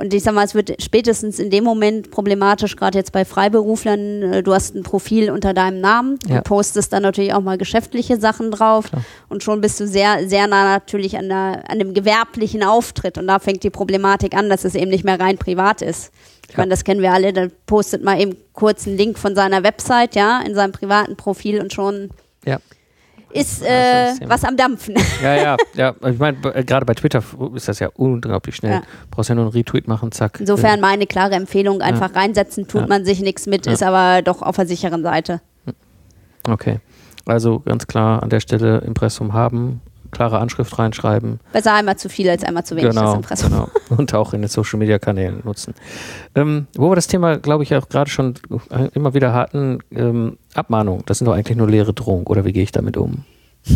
und 0.00 0.12
ich 0.14 0.22
sag 0.22 0.34
mal, 0.34 0.44
es 0.44 0.54
wird 0.54 0.82
spätestens 0.82 1.38
in 1.38 1.50
dem 1.50 1.62
Moment 1.64 2.10
problematisch, 2.10 2.74
gerade 2.76 2.98
jetzt 2.98 3.12
bei 3.12 3.24
Freiberuflern. 3.24 4.22
äh, 4.22 4.42
Du 4.42 4.52
hast 4.54 4.74
ein 4.74 4.82
Profil 4.82 5.30
unter 5.30 5.54
deinem 5.54 5.80
Namen, 5.80 6.18
Ja. 6.26 6.36
du 6.36 6.42
postest 6.42 6.92
dann 6.92 7.02
natürlich 7.02 7.32
auch 7.34 7.40
mal 7.42 7.58
geschäftliche 7.58 8.18
Sachen 8.18 8.50
drauf 8.50 8.86
und 9.28 9.42
schon 9.42 9.60
bist 9.60 9.78
du 9.80 9.86
sehr, 9.86 10.28
sehr 10.28 10.46
nah 10.46 10.64
natürlich 10.64 11.16
an, 11.18 11.28
der, 11.28 11.64
an 11.68 11.78
dem 11.78 11.94
gewerblichen 11.94 12.62
Auftritt. 12.64 13.18
Und 13.18 13.26
da 13.28 13.38
fängt 13.38 13.62
die 13.62 13.70
Problematik 13.70 14.34
an, 14.36 14.48
dass 14.48 14.64
es 14.64 14.74
eben 14.74 14.90
nicht 14.90 15.04
mehr 15.04 15.20
rein 15.20 15.38
privat 15.38 15.82
ist. 15.82 16.10
Ich 16.48 16.56
meine, 16.56 16.70
das 16.70 16.82
kennen 16.82 17.00
wir 17.00 17.12
alle, 17.12 17.32
da 17.32 17.46
postet 17.66 18.02
man 18.02 18.18
eben 18.18 18.36
kurz 18.54 18.86
einen 18.86 18.96
Link 18.96 19.18
von 19.18 19.36
seiner 19.36 19.62
Website, 19.62 20.16
ja, 20.16 20.40
in 20.44 20.54
seinem 20.56 20.72
privaten 20.72 21.14
Profil 21.16 21.60
und 21.60 21.72
schon 21.72 22.10
ja. 22.44 22.58
Ist 23.32 23.62
Ja, 23.62 23.68
äh, 23.68 24.06
ja- 24.08 24.28
was 24.28 24.44
am 24.44 24.56
Dampfen. 24.56 24.94
Ja, 25.22 25.34
ja, 25.34 25.56
ja. 25.74 25.94
Ich 26.08 26.18
meine, 26.18 26.36
äh, 26.54 26.64
gerade 26.64 26.84
bei 26.86 26.94
Twitter 26.94 27.22
ist 27.54 27.68
das 27.68 27.78
ja 27.78 27.88
unglaublich 27.94 28.56
schnell. 28.56 28.72
Ja. 28.72 28.82
Brauchst 29.10 29.28
ja 29.28 29.34
nur 29.34 29.44
einen 29.44 29.52
Retweet 29.52 29.86
machen, 29.88 30.12
zack. 30.12 30.38
Insofern 30.40 30.80
meine 30.80 31.06
klare 31.06 31.34
Empfehlung, 31.34 31.80
einfach 31.82 32.14
reinsetzen, 32.14 32.66
tut 32.68 32.82
Ja. 32.82 32.86
man 32.86 33.04
sich 33.04 33.20
nichts 33.20 33.46
mit, 33.46 33.66
Ja. 33.66 33.72
ist 33.72 33.82
aber 33.82 34.22
doch 34.22 34.42
auf 34.42 34.56
der 34.56 34.66
sicheren 34.66 35.02
Seite. 35.02 35.40
Äh, 35.66 35.72
Okay. 36.48 36.80
Also 37.26 37.60
ganz 37.60 37.86
klar 37.86 38.22
an 38.22 38.30
der 38.30 38.40
Stelle 38.40 38.78
Impressum 38.78 39.32
haben, 39.34 39.80
klare 40.10 40.38
Anschrift 40.38 40.78
reinschreiben. 40.78 41.40
Besser 41.52 41.74
einmal 41.74 41.96
zu 41.96 42.08
viel 42.08 42.28
als 42.30 42.44
einmal 42.44 42.64
zu 42.64 42.76
wenig, 42.76 42.88
das 42.88 42.96
genau, 42.96 43.14
Impressum. 43.14 43.50
genau. 43.50 43.68
Und 43.96 44.14
auch 44.14 44.32
in 44.34 44.42
den 44.42 44.48
Social 44.48 44.78
Media 44.78 44.98
Kanälen 44.98 45.40
nutzen. 45.44 45.74
Ähm, 46.34 46.66
wo 46.76 46.90
wir 46.90 46.94
das 46.96 47.06
Thema, 47.06 47.38
glaube 47.38 47.62
ich, 47.64 47.74
auch 47.74 47.88
gerade 47.88 48.10
schon 48.10 48.34
immer 48.94 49.14
wieder 49.14 49.32
hatten, 49.32 49.78
ähm, 49.92 50.38
Abmahnung. 50.54 51.02
Das 51.06 51.18
sind 51.18 51.26
doch 51.26 51.34
eigentlich 51.34 51.56
nur 51.56 51.68
leere 51.68 51.92
Drohungen. 51.92 52.26
Oder 52.26 52.44
wie 52.44 52.52
gehe 52.52 52.62
ich 52.62 52.72
damit 52.72 52.96
um? 52.96 53.24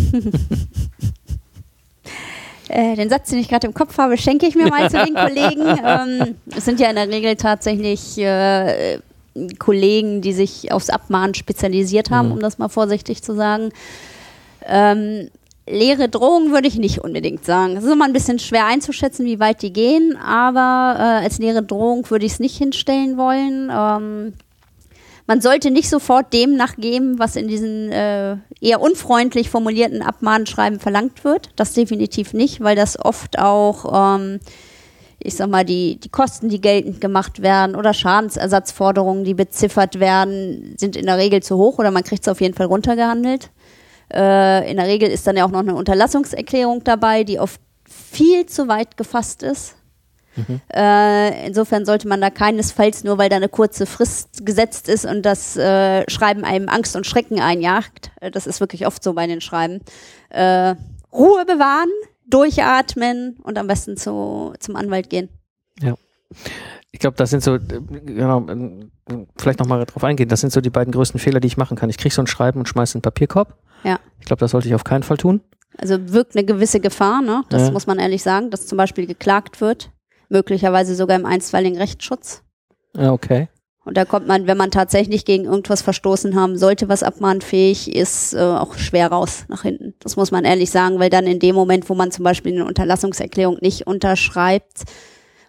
Äh, 2.67 2.95
den 2.95 3.09
Satz, 3.09 3.29
den 3.29 3.37
ich 3.37 3.47
gerade 3.47 3.67
im 3.67 3.75
Kopf 3.75 3.95
habe, 3.99 4.17
schenke 4.17 4.47
ich 4.47 4.55
mir 4.55 4.67
mal 4.67 4.89
zu 4.89 4.97
den 4.97 5.13
Kollegen. 5.13 5.61
Ähm, 5.85 6.35
es 6.55 6.65
sind 6.65 6.79
ja 6.79 6.89
in 6.89 6.95
der 6.95 7.07
Regel 7.09 7.35
tatsächlich 7.35 8.17
äh, 8.17 8.97
Kollegen, 9.59 10.21
die 10.21 10.33
sich 10.33 10.71
aufs 10.71 10.89
Abmahnen 10.89 11.35
spezialisiert 11.35 12.09
haben, 12.09 12.29
Mhm. 12.29 12.33
um 12.33 12.39
das 12.39 12.57
mal 12.57 12.69
vorsichtig 12.69 13.21
zu 13.21 13.35
sagen. 13.35 13.69
Ähm, 14.65 15.29
leere 15.67 16.09
Drohungen 16.09 16.51
würde 16.51 16.67
ich 16.67 16.77
nicht 16.77 17.03
unbedingt 17.03 17.45
sagen. 17.45 17.77
Es 17.77 17.83
ist 17.83 17.91
immer 17.91 18.05
ein 18.05 18.13
bisschen 18.13 18.39
schwer 18.39 18.65
einzuschätzen, 18.65 19.25
wie 19.25 19.39
weit 19.39 19.61
die 19.61 19.73
gehen, 19.73 20.17
aber 20.17 20.95
äh, 20.99 21.23
als 21.23 21.39
leere 21.39 21.63
Drohung 21.63 22.09
würde 22.09 22.25
ich 22.25 22.33
es 22.33 22.39
nicht 22.39 22.57
hinstellen 22.57 23.17
wollen. 23.17 23.71
Ähm, 23.71 24.33
man 25.27 25.41
sollte 25.41 25.71
nicht 25.71 25.89
sofort 25.89 26.33
dem 26.33 26.55
nachgeben, 26.55 27.17
was 27.17 27.35
in 27.35 27.47
diesen 27.47 27.91
äh, 27.91 28.37
eher 28.61 28.79
unfreundlich 28.79 29.49
formulierten 29.49 30.03
Abmahnschreiben 30.03 30.79
verlangt 30.79 31.23
wird. 31.23 31.49
Das 31.55 31.73
definitiv 31.73 32.33
nicht, 32.33 32.61
weil 32.61 32.75
das 32.75 33.03
oft 33.03 33.39
auch, 33.39 34.17
ähm, 34.19 34.39
ich 35.17 35.35
sag 35.35 35.49
mal, 35.49 35.65
die, 35.65 35.95
die 35.99 36.09
Kosten, 36.09 36.49
die 36.49 36.61
geltend 36.61 37.01
gemacht 37.01 37.41
werden 37.41 37.75
oder 37.75 37.95
Schadensersatzforderungen, 37.95 39.23
die 39.23 39.33
beziffert 39.33 39.99
werden, 39.99 40.75
sind 40.77 40.95
in 40.95 41.07
der 41.07 41.17
Regel 41.17 41.41
zu 41.41 41.57
hoch 41.57 41.79
oder 41.79 41.89
man 41.89 42.03
kriegt 42.03 42.21
es 42.21 42.27
auf 42.27 42.39
jeden 42.39 42.53
Fall 42.53 42.67
runtergehandelt. 42.67 43.49
Äh, 44.13 44.69
in 44.69 44.77
der 44.77 44.87
Regel 44.87 45.09
ist 45.09 45.25
dann 45.27 45.37
ja 45.37 45.45
auch 45.45 45.51
noch 45.51 45.59
eine 45.59 45.75
Unterlassungserklärung 45.75 46.83
dabei, 46.83 47.23
die 47.23 47.39
oft 47.39 47.59
viel 47.87 48.45
zu 48.45 48.67
weit 48.67 48.97
gefasst 48.97 49.43
ist. 49.43 49.75
Äh, 50.73 51.47
insofern 51.47 51.85
sollte 51.85 52.07
man 52.07 52.19
da 52.19 52.29
keinesfalls, 52.29 53.03
nur 53.03 53.17
weil 53.17 53.29
da 53.29 53.37
eine 53.37 53.49
kurze 53.49 53.85
Frist 53.85 54.45
gesetzt 54.45 54.89
ist 54.89 55.05
und 55.05 55.21
das 55.21 55.55
äh, 55.55 56.03
Schreiben 56.09 56.43
einem 56.43 56.67
Angst 56.67 56.95
und 56.95 57.07
Schrecken 57.07 57.39
einjagt, 57.39 58.11
äh, 58.19 58.31
das 58.31 58.45
ist 58.45 58.59
wirklich 58.59 58.85
oft 58.85 59.01
so 59.03 59.13
bei 59.13 59.27
den 59.27 59.39
Schreiben, 59.39 59.79
äh, 60.29 60.75
Ruhe 61.13 61.45
bewahren, 61.45 61.89
durchatmen 62.27 63.37
und 63.43 63.57
am 63.57 63.67
besten 63.67 63.95
zu, 63.95 64.53
zum 64.59 64.75
Anwalt 64.75 65.09
gehen. 65.09 65.29
Ich 66.91 66.99
glaube, 66.99 67.15
das 67.17 67.29
sind 67.29 67.43
so, 67.43 67.57
genau, 67.57 68.45
ähm, 68.49 68.91
vielleicht 69.37 69.59
nochmal 69.59 69.85
drauf 69.85 70.03
eingehen, 70.03 70.27
das 70.27 70.41
sind 70.41 70.51
so 70.51 70.59
die 70.59 70.69
beiden 70.69 70.91
größten 70.91 71.19
Fehler, 71.19 71.39
die 71.39 71.47
ich 71.47 71.57
machen 71.57 71.77
kann. 71.77 71.89
Ich 71.89 71.97
kriege 71.97 72.13
so 72.13 72.21
ein 72.21 72.27
Schreiben 72.27 72.59
und 72.59 72.67
schmeiße 72.67 72.97
in 72.97 72.99
den 72.99 73.03
Papierkorb. 73.03 73.57
Ja. 73.85 73.99
Ich 74.19 74.25
glaube, 74.25 74.39
das 74.39 74.51
sollte 74.51 74.67
ich 74.67 74.75
auf 74.75 74.83
keinen 74.83 75.03
Fall 75.03 75.17
tun. 75.17 75.41
Also 75.77 76.11
wirkt 76.13 76.35
eine 76.35 76.45
gewisse 76.45 76.79
Gefahr, 76.79 77.21
ne? 77.21 77.43
das 77.49 77.63
Ja. 77.63 77.71
muss 77.71 77.85
man 77.87 77.99
ehrlich 77.99 78.23
sagen, 78.23 78.49
dass 78.49 78.65
zum 78.67 78.77
Beispiel 78.77 79.05
geklagt 79.07 79.61
wird, 79.61 79.91
möglicherweise 80.29 80.95
sogar 80.95 81.17
im 81.17 81.25
einstweiligen 81.25 81.77
Rechtsschutz. 81.77 82.41
Ja, 82.95 83.11
okay. 83.11 83.49
Und 83.83 83.97
da 83.97 84.05
kommt 84.05 84.25
man, 84.25 84.47
wenn 84.47 84.57
man 84.57 84.71
tatsächlich 84.71 85.25
gegen 85.25 85.45
irgendwas 85.45 85.83
verstoßen 85.83 86.33
haben 86.35 86.57
sollte, 86.57 86.89
was 86.89 87.03
abmahnfähig 87.03 87.95
ist, 87.95 88.33
äh, 88.33 88.39
auch 88.39 88.75
schwer 88.77 89.11
raus 89.11 89.45
nach 89.47 89.61
hinten. 89.61 89.93
Das 89.99 90.15
muss 90.15 90.31
man 90.31 90.43
ehrlich 90.43 90.71
sagen, 90.71 90.97
weil 90.97 91.11
dann 91.11 91.27
in 91.27 91.37
dem 91.39 91.53
Moment, 91.53 91.87
wo 91.87 91.93
man 91.93 92.09
zum 92.09 92.23
Beispiel 92.23 92.53
eine 92.53 92.65
Unterlassungserklärung 92.65 93.59
nicht 93.61 93.85
unterschreibt 93.85 94.85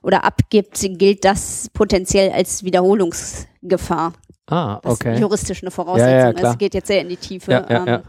oder 0.03 0.25
abgibt, 0.25 0.79
gilt 0.99 1.25
das 1.25 1.71
potenziell 1.73 2.31
als 2.33 2.63
Wiederholungsgefahr. 2.63 4.13
Ah, 4.49 4.79
okay. 4.85 5.19
juristisch 5.19 5.63
eine 5.63 5.71
Voraussetzung 5.71 6.09
Ja, 6.11 6.31
ja, 6.31 6.51
ist. 6.51 6.59
Geht 6.59 6.75
jetzt 6.75 6.87
sehr 6.87 7.01
in 7.01 7.09
die 7.09 7.17
Tiefe. 7.17 7.51
Ja, 7.51 7.67
ja, 7.69 7.79
Ähm, 7.79 7.87
ja. 7.87 8.03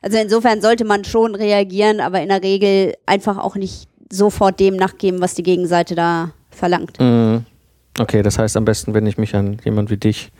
Also 0.00 0.18
insofern 0.18 0.60
sollte 0.60 0.84
man 0.84 1.04
schon 1.04 1.34
reagieren, 1.34 2.00
aber 2.00 2.20
in 2.20 2.28
der 2.28 2.42
Regel 2.42 2.94
einfach 3.06 3.38
auch 3.38 3.54
nicht 3.54 3.88
sofort 4.10 4.60
dem 4.60 4.76
nachgeben, 4.76 5.20
was 5.20 5.34
die 5.34 5.42
Gegenseite 5.42 5.94
da 5.94 6.30
verlangt. 6.50 7.00
Mhm. 7.00 7.44
Okay, 7.98 8.22
das 8.22 8.38
heißt 8.38 8.56
am 8.56 8.64
besten, 8.64 8.92
wenn 8.92 9.06
ich 9.06 9.18
mich 9.18 9.34
an 9.34 9.58
jemand 9.64 9.88
wie 9.90 9.96
dich, 9.96 10.30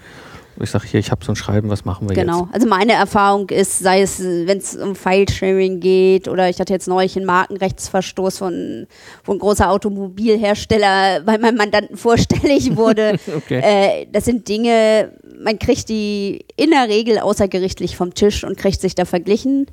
ich 0.61 0.71
sage 0.71 0.87
hier, 0.87 1.01
ich 1.01 1.11
habe 1.11 1.25
so 1.25 1.33
ein 1.33 1.37
Schreiben, 1.37 1.69
was 1.71 1.85
machen 1.85 2.09
wir 2.09 2.15
Genau. 2.15 2.49
Also 2.53 2.69
meine 2.69 2.93
Erfahrung 2.93 3.49
ist, 3.51 3.79
sei 3.81 4.03
es, 4.03 4.21
wenn 4.21 4.59
es 4.59 4.77
um 4.77 4.95
File-Sharing 4.95 5.81
geht 5.81 6.29
oder 6.29 6.49
ich 6.49 6.61
hatte 6.61 6.73
jetzt 6.73 6.87
neulich 6.87 7.17
einen 7.17 7.27
Markenrechtsverstoß 7.27 8.39
von, 8.39 8.87
wo 9.25 9.33
ein 9.33 9.39
großer 9.39 9.71
Automobilhersteller 9.71 11.21
bei 11.27 11.39
meinem 11.39 11.57
Mandanten 11.57 11.97
vorstellig 11.97 12.77
wurde. 12.77 13.13
jetzt? 13.13 13.29
Okay. 13.35 13.61
äh, 13.63 14.07
das 14.13 14.27
sind 14.27 14.49
Dinge, 14.49 15.13
man 15.45 15.59
kriegt 15.59 15.89
die 15.91 16.47
in 16.57 16.71
der 16.71 16.89
Regel 16.89 17.19
außergerichtlich 17.19 17.97
vom 17.97 18.15
Tisch 18.15 18.45
und 18.45 18.57
kriegt 18.57 18.81
sich 18.81 18.95
da 18.95 19.05
verglichen. 19.05 19.67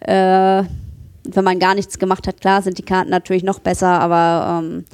Äh, 0.00 0.64
wenn 1.26 1.44
man 1.44 1.58
gar 1.58 1.74
nichts 1.74 1.98
gemacht 1.98 2.26
hat, 2.26 2.40
klar, 2.40 2.60
sind 2.60 2.76
die 2.76 2.82
Karten 2.82 3.10
natürlich 3.10 3.44
noch 3.44 3.60
besser, 3.60 4.00
aber 4.00 4.60
ähm, 4.62 4.84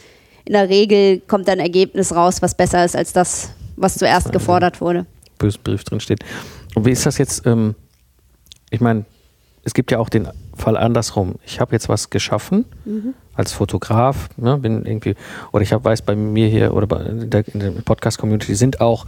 in 0.44 0.52
der 0.52 0.68
Regel 0.68 1.20
kommt 1.20 1.48
dann 1.48 1.58
ein 1.58 1.64
Ergebnis 1.64 2.14
raus, 2.14 2.42
was 2.42 2.54
besser 2.54 2.84
ist 2.84 2.94
als 2.94 3.12
das, 3.12 3.52
was 3.76 3.94
zuerst 3.94 4.26
Wahnsinn. 4.26 4.32
gefordert 4.32 4.80
wurde. 4.80 5.06
bösen 5.38 5.62
Brief 5.64 5.82
drin 5.84 6.00
steht. 6.00 6.20
Und 6.74 6.84
wie 6.84 6.90
ist 6.90 7.06
das 7.06 7.18
jetzt? 7.18 7.46
Ähm, 7.46 7.74
ich 8.70 8.80
meine, 8.80 9.06
es 9.64 9.74
gibt 9.74 9.90
ja 9.90 9.98
auch 9.98 10.08
den 10.08 10.28
Fall 10.54 10.76
andersrum. 10.76 11.36
Ich 11.44 11.60
habe 11.60 11.72
jetzt 11.72 11.88
was 11.88 12.10
geschaffen 12.10 12.66
als 13.34 13.52
Fotograf, 13.52 14.28
ne, 14.36 14.58
bin 14.58 14.84
irgendwie, 14.84 15.16
oder 15.52 15.62
ich 15.62 15.72
hab, 15.72 15.84
weiß 15.84 16.02
bei 16.02 16.14
mir 16.14 16.46
hier 16.46 16.74
oder 16.74 16.86
bei, 16.86 17.00
in 17.02 17.30
der, 17.30 17.42
der 17.42 17.70
Podcast-Community 17.82 18.54
sind 18.54 18.80
auch 18.80 19.06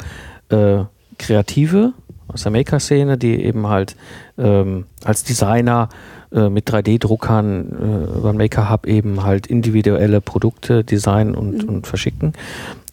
äh, 0.49 0.85
Kreative 1.19 1.93
aus 2.29 2.43
der 2.43 2.53
Maker-Szene, 2.53 3.19
die 3.19 3.45
eben 3.45 3.67
halt 3.67 3.97
ähm, 4.39 4.87
als 5.05 5.25
Designer 5.25 5.89
äh, 6.33 6.49
mit 6.49 6.69
3D-Druckern 6.71 7.73
äh, 7.73 8.19
über 8.19 8.33
den 8.33 8.39
Maker-Hub 8.39 8.87
eben 8.87 9.23
halt 9.23 9.47
individuelle 9.47 10.21
Produkte 10.21 10.85
designen 10.85 11.35
und, 11.35 11.65
und 11.65 11.87
verschicken. 11.87 12.33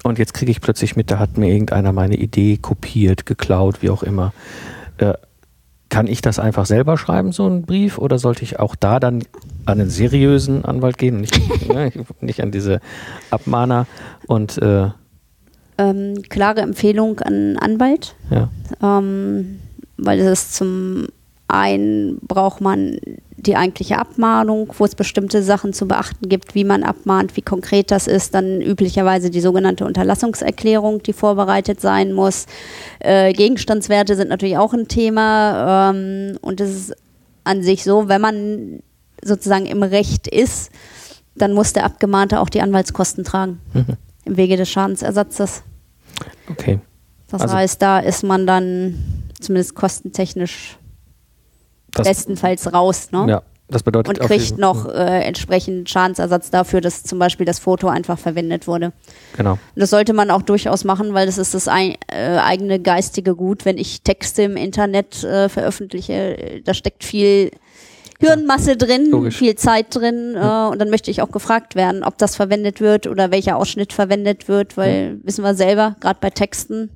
Und 0.03 0.19
jetzt 0.19 0.33
kriege 0.33 0.51
ich 0.51 0.61
plötzlich 0.61 0.95
mit, 0.95 1.11
da 1.11 1.19
hat 1.19 1.37
mir 1.37 1.51
irgendeiner 1.51 1.93
meine 1.93 2.15
Idee 2.15 2.57
kopiert, 2.57 3.25
geklaut, 3.25 3.81
wie 3.81 3.89
auch 3.89 4.03
immer. 4.03 4.33
Äh, 4.97 5.13
kann 5.89 6.07
ich 6.07 6.21
das 6.21 6.37
einfach 6.37 6.65
selber 6.65 6.97
schreiben, 6.97 7.31
so 7.31 7.45
einen 7.45 7.63
Brief, 7.63 7.97
oder 7.97 8.19
sollte 8.19 8.43
ich 8.43 8.59
auch 8.59 8.75
da 8.75 8.99
dann 8.99 9.23
an 9.65 9.79
einen 9.79 9.89
seriösen 9.89 10.63
Anwalt 10.63 10.97
gehen, 10.97 11.19
nicht, 11.19 11.67
ne, 11.67 11.91
nicht 12.21 12.41
an 12.41 12.51
diese 12.51 12.79
Abmahner 13.31 13.87
und 14.27 14.57
äh, 14.59 14.89
Ähm, 15.79 16.21
klare 16.29 16.61
Empfehlung 16.61 17.19
an 17.19 17.57
Anwalt. 17.57 18.15
ja, 18.29 18.49
ähm, 18.83 19.59
weil 19.97 20.19
es 20.19 20.51
zum 20.51 21.07
einen 21.47 22.19
braucht 22.21 22.61
man 22.61 22.99
die 23.37 23.55
eigentliche 23.55 23.97
Abmahnung, 23.97 24.71
wo 24.77 24.83
es 24.85 24.95
bestimmte 24.95 25.41
Sachen 25.41 25.71
zu 25.73 25.87
beachten 25.87 26.27
gibt, 26.29 26.53
wie 26.55 26.65
man 26.65 26.83
abmahnt, 26.83 27.37
wie 27.37 27.41
konkret 27.41 27.89
das 27.91 28.05
ist, 28.07 28.35
dann 28.35 28.61
üblicherweise 28.61 29.29
die 29.29 29.39
sogenannte 29.41 29.85
Unterlassungserklärung, 29.85 31.01
die 31.03 31.13
vorbereitet 31.13 31.79
sein 31.81 32.11
muss. 32.13 32.45
Äh, 32.99 33.31
Gegenstandswerte 33.33 34.15
sind 34.15 34.27
natürlich 34.29 34.57
auch 34.57 34.73
ein 34.73 34.87
Thema 34.89 35.89
ähm, 35.91 36.37
und 36.41 36.59
es 36.61 36.69
ist 36.75 36.95
an 37.45 37.63
sich 37.63 37.83
so, 37.85 38.09
wenn 38.09 38.21
man 38.21 38.83
sozusagen 39.23 39.65
im 39.65 39.83
Recht 39.83 40.27
ist, 40.27 40.71
dann 41.35 41.53
muss 41.53 41.71
der 41.73 41.85
Abgemahnte 41.85 42.41
auch 42.41 42.49
die 42.49 42.61
Anwaltskosten 42.61 43.23
tragen 43.23 43.59
Mhm. 43.73 43.85
im 44.25 44.37
Wege 44.37 44.57
des 44.57 44.69
Schadensersatzes. 44.69 45.63
Okay. 46.49 46.79
Das 47.29 47.41
Also- 47.41 47.55
heißt, 47.55 47.81
da 47.81 47.99
ist 47.99 48.23
man 48.23 48.47
dann 48.47 49.23
zumindest 49.39 49.75
kostentechnisch 49.75 50.77
bestenfalls 51.91 52.71
raus 52.71 53.11
ne? 53.11 53.25
ja, 53.27 53.41
das 53.67 53.83
bedeutet 53.83 54.19
und 54.19 54.27
kriegt 54.27 54.57
noch 54.57 54.87
äh, 54.87 55.21
entsprechend 55.23 55.89
Schadensersatz 55.89 56.49
dafür, 56.49 56.81
dass 56.81 57.03
zum 57.03 57.19
Beispiel 57.19 57.45
das 57.45 57.59
Foto 57.59 57.87
einfach 57.87 58.17
verwendet 58.17 58.67
wurde. 58.67 58.93
Genau. 59.37 59.53
Und 59.53 59.59
das 59.75 59.91
sollte 59.91 60.13
man 60.13 60.31
auch 60.31 60.41
durchaus 60.41 60.83
machen, 60.83 61.13
weil 61.13 61.27
das 61.27 61.37
ist 61.37 61.53
das 61.53 61.67
ein, 61.67 61.95
äh, 62.07 62.37
eigene 62.37 62.79
geistige 62.79 63.35
Gut. 63.35 63.65
Wenn 63.65 63.77
ich 63.77 64.01
Texte 64.01 64.43
im 64.43 64.57
Internet 64.57 65.23
äh, 65.23 65.49
veröffentliche, 65.49 66.13
äh, 66.13 66.61
da 66.61 66.73
steckt 66.73 67.03
viel 67.03 67.51
Hirnmasse 68.19 68.75
drin, 68.75 69.09
Logisch. 69.11 69.37
viel 69.37 69.55
Zeit 69.55 69.95
drin 69.95 70.35
äh, 70.35 70.39
und 70.39 70.79
dann 70.79 70.89
möchte 70.89 71.09
ich 71.09 71.21
auch 71.21 71.31
gefragt 71.31 71.75
werden, 71.75 72.03
ob 72.03 72.17
das 72.17 72.35
verwendet 72.35 72.81
wird 72.81 73.07
oder 73.07 73.31
welcher 73.31 73.55
Ausschnitt 73.57 73.93
verwendet 73.93 74.47
wird, 74.47 74.75
weil 74.75 75.19
wissen 75.23 75.43
wir 75.43 75.55
selber, 75.55 75.95
gerade 76.01 76.19
bei 76.19 76.29
Texten, 76.29 76.89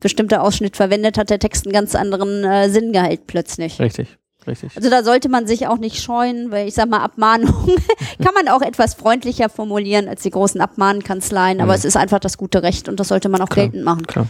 bestimmter 0.00 0.42
Ausschnitt 0.42 0.76
verwendet, 0.76 1.16
hat 1.16 1.30
der 1.30 1.38
Text 1.38 1.64
einen 1.66 1.72
ganz 1.72 1.94
anderen 1.94 2.44
äh, 2.44 2.68
Sinngehalt 2.68 3.26
plötzlich. 3.26 3.78
Richtig, 3.80 4.18
richtig. 4.46 4.76
Also 4.76 4.90
da 4.90 5.02
sollte 5.04 5.28
man 5.30 5.46
sich 5.46 5.68
auch 5.68 5.78
nicht 5.78 6.02
scheuen, 6.02 6.50
weil 6.50 6.68
ich 6.68 6.74
sag 6.74 6.88
mal, 6.90 6.98
Abmahnung 7.00 7.54
kann 8.22 8.34
man 8.34 8.48
auch 8.48 8.60
etwas 8.62 8.92
freundlicher 8.94 9.48
formulieren 9.48 10.06
als 10.08 10.22
die 10.22 10.30
großen 10.30 10.60
Abmahnkanzleien, 10.60 11.60
aber 11.62 11.72
Mhm. 11.72 11.78
es 11.78 11.84
ist 11.86 11.96
einfach 11.96 12.18
das 12.20 12.36
gute 12.36 12.62
Recht 12.62 12.88
und 12.90 13.00
das 13.00 13.08
sollte 13.08 13.28
man 13.30 13.40
auch 13.40 13.48
Klar. 13.48 13.66
geltend 13.68 13.84
machen. 13.84 14.06
Klar. 14.06 14.26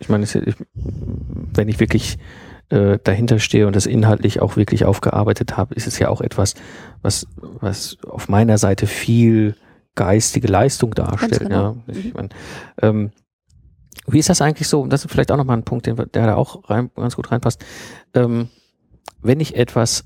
Ich 0.00 0.08
meine, 0.08 0.26
wenn 1.54 1.68
ich 1.68 1.80
wirklich 1.80 2.16
äh, 2.70 2.98
dahinter 3.02 3.38
stehe 3.38 3.66
und 3.66 3.76
das 3.76 3.86
inhaltlich 3.86 4.40
auch 4.40 4.56
wirklich 4.56 4.84
aufgearbeitet 4.84 5.56
habe, 5.56 5.74
ist 5.74 5.86
es 5.86 5.98
ja 5.98 6.08
auch 6.08 6.20
etwas, 6.20 6.54
was, 7.02 7.26
was 7.36 7.96
auf 8.06 8.28
meiner 8.28 8.58
Seite 8.58 8.86
viel 8.86 9.56
geistige 9.94 10.48
Leistung 10.48 10.94
darstellt. 10.94 11.40
genau. 11.40 11.76
Ja. 11.86 11.94
Ich 11.94 12.14
meine, 12.14 12.28
ähm, 12.82 13.10
wie 14.06 14.18
ist 14.18 14.28
das 14.28 14.40
eigentlich 14.40 14.68
so? 14.68 14.86
Das 14.86 15.04
ist 15.04 15.10
vielleicht 15.10 15.32
auch 15.32 15.36
nochmal 15.36 15.56
ein 15.56 15.64
Punkt, 15.64 15.86
den, 15.86 15.96
der 15.96 16.26
da 16.26 16.34
auch 16.34 16.68
rein, 16.70 16.90
ganz 16.94 17.16
gut 17.16 17.30
reinpasst. 17.30 17.64
Ähm, 18.14 18.48
wenn 19.20 19.40
ich 19.40 19.56
etwas, 19.56 20.04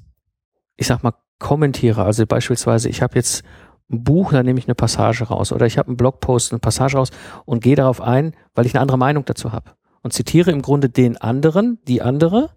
ich 0.76 0.86
sag 0.86 1.02
mal, 1.02 1.14
kommentiere, 1.38 2.04
also 2.04 2.24
beispielsweise, 2.26 2.88
ich 2.88 3.02
habe 3.02 3.16
jetzt 3.16 3.42
ein 3.90 4.02
Buch, 4.04 4.32
da 4.32 4.42
nehme 4.42 4.58
ich 4.58 4.66
eine 4.66 4.74
Passage 4.74 5.24
raus 5.24 5.52
oder 5.52 5.66
ich 5.66 5.78
habe 5.78 5.88
einen 5.88 5.96
Blogpost, 5.96 6.52
eine 6.52 6.60
Passage 6.60 6.96
raus 6.96 7.10
und 7.44 7.62
gehe 7.62 7.76
darauf 7.76 8.00
ein, 8.00 8.34
weil 8.54 8.66
ich 8.66 8.74
eine 8.74 8.80
andere 8.80 8.98
Meinung 8.98 9.24
dazu 9.24 9.52
habe 9.52 9.72
und 10.02 10.12
zitiere 10.12 10.50
im 10.50 10.62
Grunde 10.62 10.88
den 10.88 11.16
anderen, 11.16 11.78
die 11.86 12.02
andere. 12.02 12.50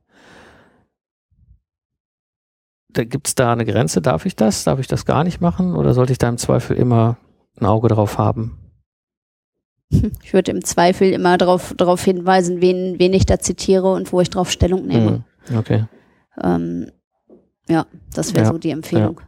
Da 2.90 3.04
gibt 3.04 3.28
es 3.28 3.36
da 3.36 3.52
eine 3.52 3.66
Grenze, 3.66 4.02
darf 4.02 4.26
ich 4.26 4.36
das? 4.36 4.64
Darf 4.64 4.80
ich 4.80 4.88
das 4.88 5.06
gar 5.06 5.24
nicht 5.24 5.42
machen 5.42 5.76
oder 5.76 5.94
sollte 5.94 6.14
ich 6.14 6.18
da 6.18 6.30
im 6.30 6.38
Zweifel 6.38 6.78
immer 6.78 7.18
ein 7.60 7.66
Auge 7.66 7.88
drauf 7.88 8.18
haben? 8.18 8.58
Ich 10.24 10.34
würde 10.34 10.52
im 10.52 10.64
Zweifel 10.64 11.12
immer 11.12 11.38
darauf 11.38 12.04
hinweisen, 12.04 12.60
wen, 12.60 12.98
wen 12.98 13.14
ich 13.14 13.26
da 13.28 13.38
zitiere 13.40 13.94
und 13.94 14.12
wo 14.12 14.20
ich 14.20 14.30
drauf 14.32 14.50
Stellung 14.52 14.88
nehme. 14.88 15.24
Hm, 15.48 15.58
Okay. 15.58 15.86
Ähm, 16.42 16.90
ja, 17.70 17.86
das 18.14 18.34
wäre 18.34 18.46
Ja, 18.46 18.52
so 18.52 18.58
die 18.58 18.72
Empfehlung. 18.72 19.22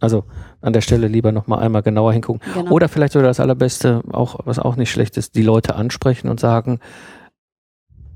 Also 0.00 0.24
an 0.60 0.72
der 0.72 0.80
Stelle 0.80 1.08
lieber 1.08 1.32
nochmal 1.32 1.60
einmal 1.60 1.82
genauer 1.82 2.12
hingucken. 2.12 2.40
Genau. 2.54 2.72
Oder 2.72 2.88
vielleicht 2.88 3.14
sogar 3.14 3.28
das 3.28 3.40
Allerbeste, 3.40 4.02
auch, 4.12 4.40
was 4.44 4.58
auch 4.58 4.76
nicht 4.76 4.90
schlecht 4.90 5.16
ist, 5.16 5.34
die 5.34 5.42
Leute 5.42 5.76
ansprechen 5.76 6.28
und 6.28 6.40
sagen, 6.40 6.78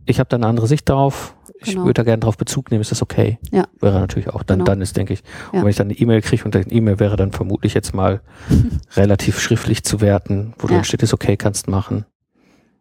ich 0.07 0.19
habe 0.21 0.29
da 0.29 0.37
eine 0.37 0.47
andere 0.47 0.67
Sicht 0.67 0.89
drauf, 0.89 1.35
ich 1.61 1.71
Genau. 1.73 1.83
würde 1.85 1.95
da 1.95 2.03
gerne 2.05 2.21
drauf 2.21 2.37
Bezug 2.37 2.71
nehmen, 2.71 2.81
ist 2.81 2.91
das 2.93 3.03
okay? 3.03 3.39
Ja. 3.51 3.65
Wäre 3.81 3.99
natürlich 4.01 4.29
auch, 4.31 4.43
dann, 4.43 4.59
Genau. 4.61 4.67
dann 4.71 4.81
ist, 4.81 4.97
denke 4.97 5.13
ich. 5.15 5.23
Ja. 5.53 5.59
Und 5.59 5.65
wenn 5.65 5.71
ich 5.71 5.77
dann 5.77 5.89
eine 5.89 5.99
E-Mail 5.99 6.23
kriege 6.23 6.45
und 6.45 6.55
eine 6.57 6.67
E-Mail 6.71 6.99
wäre 7.01 7.17
dann 7.17 7.33
vermutlich 7.33 7.75
jetzt 7.75 7.95
mal 7.95 8.21
relativ 8.97 9.41
schriftlich 9.41 9.85
zu 9.85 10.01
werten, 10.01 10.55
wo 10.59 10.67
Ja. 10.69 10.75
drin 10.75 10.85
steht, 10.85 11.03
ist 11.03 11.15
okay, 11.15 11.37
kannst 11.37 11.69
machen. 11.69 12.05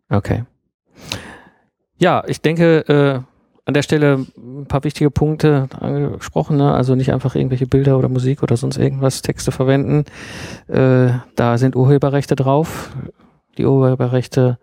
Okay. 0.10 0.44
Ja, 1.98 2.24
ich 2.28 2.42
denke, 2.42 2.80
äh, 2.88 3.22
an 3.68 3.74
der 3.74 3.82
Stelle 3.82 4.26
ein 4.38 4.68
paar 4.68 4.84
wichtige 4.84 5.10
Punkte 5.10 5.68
angesprochen, 5.80 6.58
ne? 6.58 6.72
also 6.74 6.94
nicht 6.94 7.12
einfach 7.12 7.34
irgendwelche 7.36 7.66
Bilder 7.66 7.98
oder 7.98 8.10
Musik 8.10 8.44
oder 8.44 8.58
sonst 8.58 8.78
irgendwas, 8.78 9.22
Texte 9.24 9.52
verwenden. 9.52 10.06
Äh, 10.68 11.14
da 11.36 11.58
sind 11.58 11.76
Urheberrechte 11.76 12.36
drauf, 12.36 12.92
die 13.58 13.66
Urheberrechte 13.66 14.60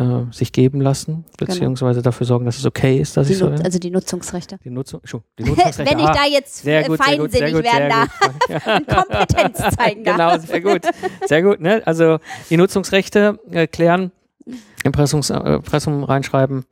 äh, 0.00 0.32
sich 0.32 0.52
geben 0.52 0.80
lassen, 0.80 1.26
beziehungsweise 1.36 2.00
dafür 2.00 2.26
sorgen, 2.26 2.46
dass 2.46 2.56
es 2.58 2.64
okay 2.64 2.98
ist, 2.98 3.16
dass 3.18 3.26
die 3.26 3.34
ich 3.34 3.38
so 3.38 3.48
also 3.48 3.78
die 3.78 3.90
Nutzungsrechte. 3.90 4.58
die 4.64 4.70
Nutzung, 4.70 5.00
die 5.38 5.44
Nutzungsrechte. 5.44 5.84
Wenn 5.92 5.98
ich 5.98 6.06
ah, 6.06 6.14
da 6.14 6.24
jetzt 6.24 6.66
äh, 6.66 6.84
gut, 6.84 6.98
feinsinnig 6.98 7.52
gut, 7.52 7.64
werden 7.64 7.90
darf 7.90 8.20
und 8.76 8.88
Kompetenz 8.88 9.58
zeigen 9.76 10.04
darf. 10.04 10.16
Genau, 10.16 10.38
sehr 10.38 10.60
gut. 10.62 10.82
Sehr 11.26 11.42
gut, 11.42 11.60
ne? 11.60 11.82
Also 11.84 12.18
die 12.48 12.56
Nutzungsrechte 12.56 13.38
äh, 13.50 13.66
klären, 13.66 14.10
Impressungs, 14.84 15.28
äh, 15.28 15.36
Impressum 15.36 16.02
reinschreiben 16.02 16.64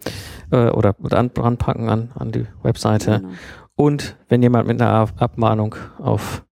äh, 0.51 0.71
oder 0.71 0.97
an, 1.11 1.31
ranpacken 1.37 1.91
an, 1.91 2.11
an 2.15 2.33
die 2.33 2.47
Webseite. 2.63 3.21
Genau. 3.21 3.35
Und 3.77 4.17
wenn 4.29 4.43
jemand 4.43 4.67
mit 4.67 4.81
einer 4.81 4.91
Ab- 4.91 5.13
Abmahnung 5.19 5.77
auf 5.99 6.45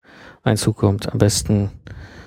einen 0.43 0.57
zukommt, 0.57 1.11
am 1.11 1.19
besten 1.19 1.71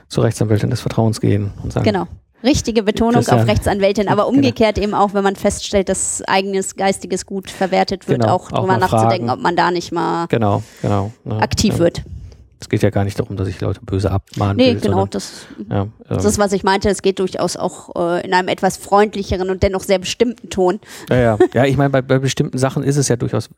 zur 0.09 0.25
Rechtsanwältin 0.25 0.71
des 0.71 0.81
Vertrauens 0.81 1.21
gehen 1.21 1.53
und 1.63 1.73
sagen, 1.73 1.85
Genau. 1.85 2.07
Richtige 2.43 2.83
Betonung 2.83 3.15
Christian. 3.15 3.41
auf 3.41 3.47
Rechtsanwältin, 3.47 4.09
aber 4.09 4.25
Genau. 4.25 4.37
umgekehrt 4.37 4.79
eben 4.79 4.95
auch, 4.95 5.15
wenn 5.15 5.25
man 5.25 5.37
feststellt, 5.37 5.89
dass 5.89 6.23
eigenes 6.27 6.77
geistiges 6.77 7.27
Gut 7.27 7.51
verwertet 7.51 8.09
wird, 8.09 8.21
Genau, 8.21 8.35
auch 8.35 8.51
mal 8.67 8.79
nachzudenken, 8.79 9.27
fragen. 9.27 9.31
ob 9.31 9.41
man 9.41 9.57
da 9.57 9.71
nicht 9.71 9.93
mal 9.93 10.27
genau, 10.27 10.63
genau. 10.83 11.13
ne, 11.25 11.41
aktiv 11.41 11.75
ja. 11.75 11.81
wird. 11.81 12.03
Es 12.61 12.69
geht 12.69 12.83
ja 12.83 12.91
gar 12.91 13.05
nicht 13.05 13.19
darum, 13.19 13.37
dass 13.37 13.47
ich 13.47 13.61
Leute 13.61 13.81
böse 13.85 14.11
abmahnen 14.11 14.57
Nee, 14.57 14.75
will, 14.75 14.81
genau, 14.81 15.07
sondern, 15.07 15.11
das, 15.11 15.47
ja, 15.71 15.83
ähm, 15.83 15.93
das 16.09 16.25
ist, 16.25 16.39
was 16.39 16.53
ich 16.53 16.65
meinte. 16.65 16.89
Es 16.89 17.03
geht 17.03 17.21
durchaus 17.21 17.57
auch 17.57 17.95
äh, 17.95 18.27
in 18.27 18.35
einem 18.35 18.49
etwas 18.49 18.77
freundlicheren 18.77 19.51
und 19.51 19.63
dennoch 19.63 19.83
sehr 19.85 20.01
bestimmten 20.01 20.51
Ton. 20.51 20.81
Ja, 21.09 21.17
ja. 21.17 21.39
ja 21.55 21.65
ich 21.67 21.77
meine, 21.77 21.91
bei, 21.91 22.03
bei 22.03 22.19
bestimmten 22.19 22.59
Sachen 22.59 22.83
ist 22.83 22.97
es 22.97 23.07
ja 23.07 23.15
durchaus 23.17 23.49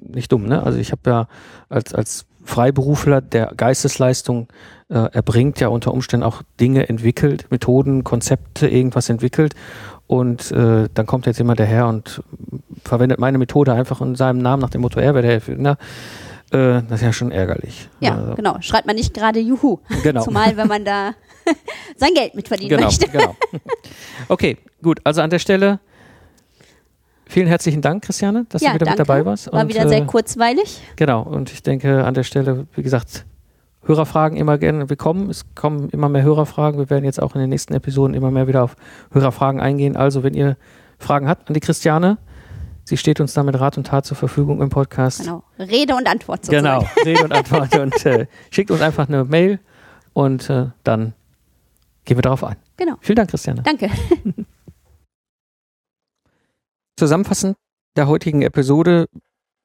nicht 0.00 0.32
dumm. 0.32 0.46
Ne? 0.46 0.60
Also 0.60 0.78
ich 0.78 0.90
habe 0.90 1.08
ja 1.08 1.28
als, 1.68 1.94
als 1.94 2.26
Freiberufler, 2.44 3.20
der 3.20 3.52
Geistesleistung 3.56 4.48
äh, 4.88 4.94
erbringt, 5.12 5.60
ja 5.60 5.68
unter 5.68 5.92
Umständen 5.92 6.24
auch 6.24 6.42
Dinge 6.60 6.88
entwickelt, 6.88 7.46
Methoden, 7.50 8.04
Konzepte, 8.04 8.68
irgendwas 8.68 9.08
entwickelt. 9.08 9.54
Und 10.06 10.50
äh, 10.52 10.88
dann 10.92 11.06
kommt 11.06 11.26
jetzt 11.26 11.38
jemand 11.38 11.58
daher 11.60 11.86
und 11.86 12.22
verwendet 12.84 13.18
meine 13.18 13.38
Methode 13.38 13.72
einfach 13.72 14.00
in 14.02 14.14
seinem 14.14 14.38
Namen 14.38 14.60
nach 14.60 14.70
dem 14.70 14.82
Motto, 14.82 15.00
er 15.00 15.14
wäre 15.14 15.22
der 15.22 15.34
Erfinder. 15.34 15.78
Äh, 16.50 16.82
das 16.88 17.00
ist 17.00 17.02
ja 17.02 17.12
schon 17.12 17.30
ärgerlich. 17.32 17.88
Ja, 18.00 18.16
Also, 18.16 18.34
genau. 18.34 18.56
Schreibt 18.60 18.86
man 18.86 18.96
nicht 18.96 19.14
gerade 19.14 19.40
Juhu. 19.40 19.78
genau. 20.02 20.22
Zumal, 20.22 20.56
wenn 20.58 20.68
man 20.68 20.84
da 20.84 21.12
sein 21.96 22.12
Geld 22.14 22.34
mit 22.34 22.48
verdienen 22.48 22.70
Genau, 22.70 22.84
möchte. 22.86 23.08
genau. 23.08 23.34
Okay, 24.28 24.58
gut. 24.82 25.00
Also 25.04 25.22
an 25.22 25.30
der 25.30 25.38
Stelle 25.38 25.80
vielen 27.32 27.48
herzlichen 27.48 27.82
Dank, 27.82 28.04
Christiane, 28.04 28.46
dass 28.48 28.62
Ja, 28.62 28.68
du 28.70 28.74
wieder 28.76 28.86
danke. 28.86 29.00
mit 29.02 29.08
dabei 29.08 29.24
warst. 29.24 29.52
War 29.52 29.62
Und, 29.62 29.68
wieder 29.68 29.84
äh, 29.86 29.88
sehr 29.88 30.06
kurzweilig. 30.06 30.80
Genau, 30.96 31.22
und 31.22 31.52
ich 31.52 31.62
denke 31.62 32.04
an 32.04 32.14
der 32.14 32.22
Stelle, 32.22 32.66
wie 32.74 32.82
gesagt, 32.82 33.24
Hörerfragen 33.84 34.36
immer 34.38 34.58
gerne 34.58 34.88
willkommen. 34.88 35.28
Es 35.28 35.44
kommen 35.56 35.88
immer 35.90 36.08
mehr 36.08 36.22
Hörerfragen. 36.22 36.78
Wir 36.78 36.88
werden 36.88 37.04
jetzt 37.04 37.20
auch 37.20 37.34
in 37.34 37.40
den 37.40 37.50
nächsten 37.50 37.74
Episoden 37.74 38.14
immer 38.14 38.30
mehr 38.30 38.46
wieder 38.46 38.62
auf 38.62 38.76
Hörerfragen 39.10 39.60
eingehen. 39.60 39.96
Also, 39.96 40.22
wenn 40.22 40.34
ihr 40.34 40.56
Fragen 40.98 41.26
habt 41.28 41.48
an 41.48 41.54
die 41.54 41.60
Christiane, 41.60 42.18
sie 42.84 42.96
steht 42.96 43.18
uns 43.20 43.34
da 43.34 43.42
mit 43.42 43.58
Rat 43.58 43.76
und 43.78 43.88
Tat 43.88 44.06
zur 44.06 44.16
Verfügung 44.16 44.62
im 44.62 44.68
Podcast. 44.68 45.20
Genau. 45.24 45.42
Rede 45.58 45.96
und 45.96 46.08
Antwort 46.08 46.44
sozusagen. 46.46 46.86
Genau, 46.86 47.04
Rede 47.04 47.24
und 47.24 47.32
Antwort 47.32 47.76
und 47.76 48.06
äh, 48.06 48.26
schickt 48.50 48.70
uns 48.70 48.82
einfach 48.82 49.08
eine 49.08 49.24
Mail 49.24 49.58
und 50.12 50.48
äh, 50.48 50.66
dann 50.84 51.14
gehen 52.04 52.16
wir 52.18 52.22
darauf 52.22 52.44
ein. 52.44 52.56
Genau. 52.76 52.94
Vielen 53.00 53.16
Dank, 53.16 53.30
Christiane. 53.30 53.62
Danke. 53.62 53.90
Zusammenfassend 56.96 57.56
der 57.96 58.06
heutigen 58.06 58.42
Episode, 58.42 59.06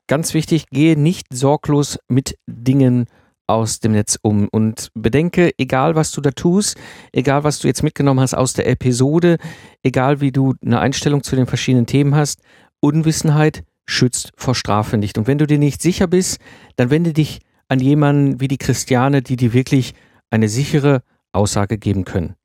ganz 0.08 0.34
wichtig, 0.34 0.68
gehe 0.70 0.98
nicht 0.98 1.28
sorglos 1.34 2.00
mit 2.08 2.38
Dingen 2.48 3.06
aus 3.48 3.80
dem 3.80 3.94
Netz 3.94 4.20
um 4.22 4.48
und 4.52 4.90
bedenke, 4.94 5.52
egal 5.58 5.96
was 5.96 6.12
du 6.12 6.22
da 6.22 6.32
tust, 6.32 6.78
egal 7.14 7.44
was 7.44 7.60
du 7.60 7.68
jetzt 7.68 7.84
mitgenommen 7.84 8.20
hast 8.20 8.34
aus 8.34 8.54
der 8.54 8.68
Episode, 8.68 9.38
egal 9.84 10.20
wie 10.20 10.32
du 10.32 10.56
eine 10.66 10.80
Einstellung 10.80 11.24
zu 11.24 11.36
den 11.36 11.48
verschiedenen 11.48 11.86
Themen 11.86 12.16
hast, 12.16 12.42
Unwissenheit 12.82 13.64
schützt 13.86 14.32
vor 14.36 14.54
Strafe 14.54 14.98
nicht. 14.98 15.18
Und 15.18 15.28
wenn 15.28 15.38
du 15.38 15.48
dir 15.48 15.60
nicht 15.60 15.82
sicher 15.82 16.08
bist, 16.08 16.40
dann 16.76 16.90
wende 16.90 17.14
dich 17.14 17.40
an 17.70 17.80
jemanden 17.80 18.40
wie 18.40 18.48
die 18.48 18.58
Christiane, 18.58 19.22
die 19.22 19.38
dir 19.38 19.54
wirklich 19.54 19.94
eine 20.30 20.50
sichere 20.50 21.02
Aussage 21.32 21.78
geben 21.78 22.04
können. 22.04 22.37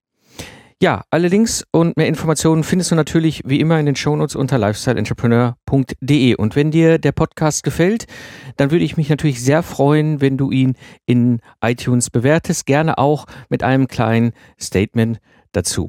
Ja, 0.83 1.05
alle 1.11 1.29
Links 1.29 1.65
und 1.71 1.97
mehr 1.97 2.09
Informationen 2.09 2.65
findest 2.65 2.91
du 2.91 2.97
natürlich 2.97 3.43
wie 3.45 3.61
immer 3.61 3.79
in 3.79 3.87
den 3.87 3.95
Shownotes 3.95 4.35
unter 4.35 4.59
lifestyleentrepreneur.de. 4.59 6.35
Und 6.35 6.57
wenn 6.57 6.73
dir 6.73 6.99
der 6.99 7.13
Podcast 7.13 7.63
gefällt, 7.63 8.07
dann 8.57 8.73
würde 8.73 8.85
ich 8.85 8.97
mich 8.97 9.09
natürlich 9.09 9.45
sehr 9.45 9.63
freuen, 9.63 10.21
wenn 10.21 10.37
du 10.37 10.51
ihn 10.51 10.75
in 11.07 11.39
iTunes 11.65 12.11
bewertest, 12.11 12.67
gerne 12.67 12.99
auch 12.99 13.27
mit 13.49 13.63
einem 13.63 13.87
kleinen 13.87 14.33
Statement 14.61 15.21
dazu. 15.53 15.89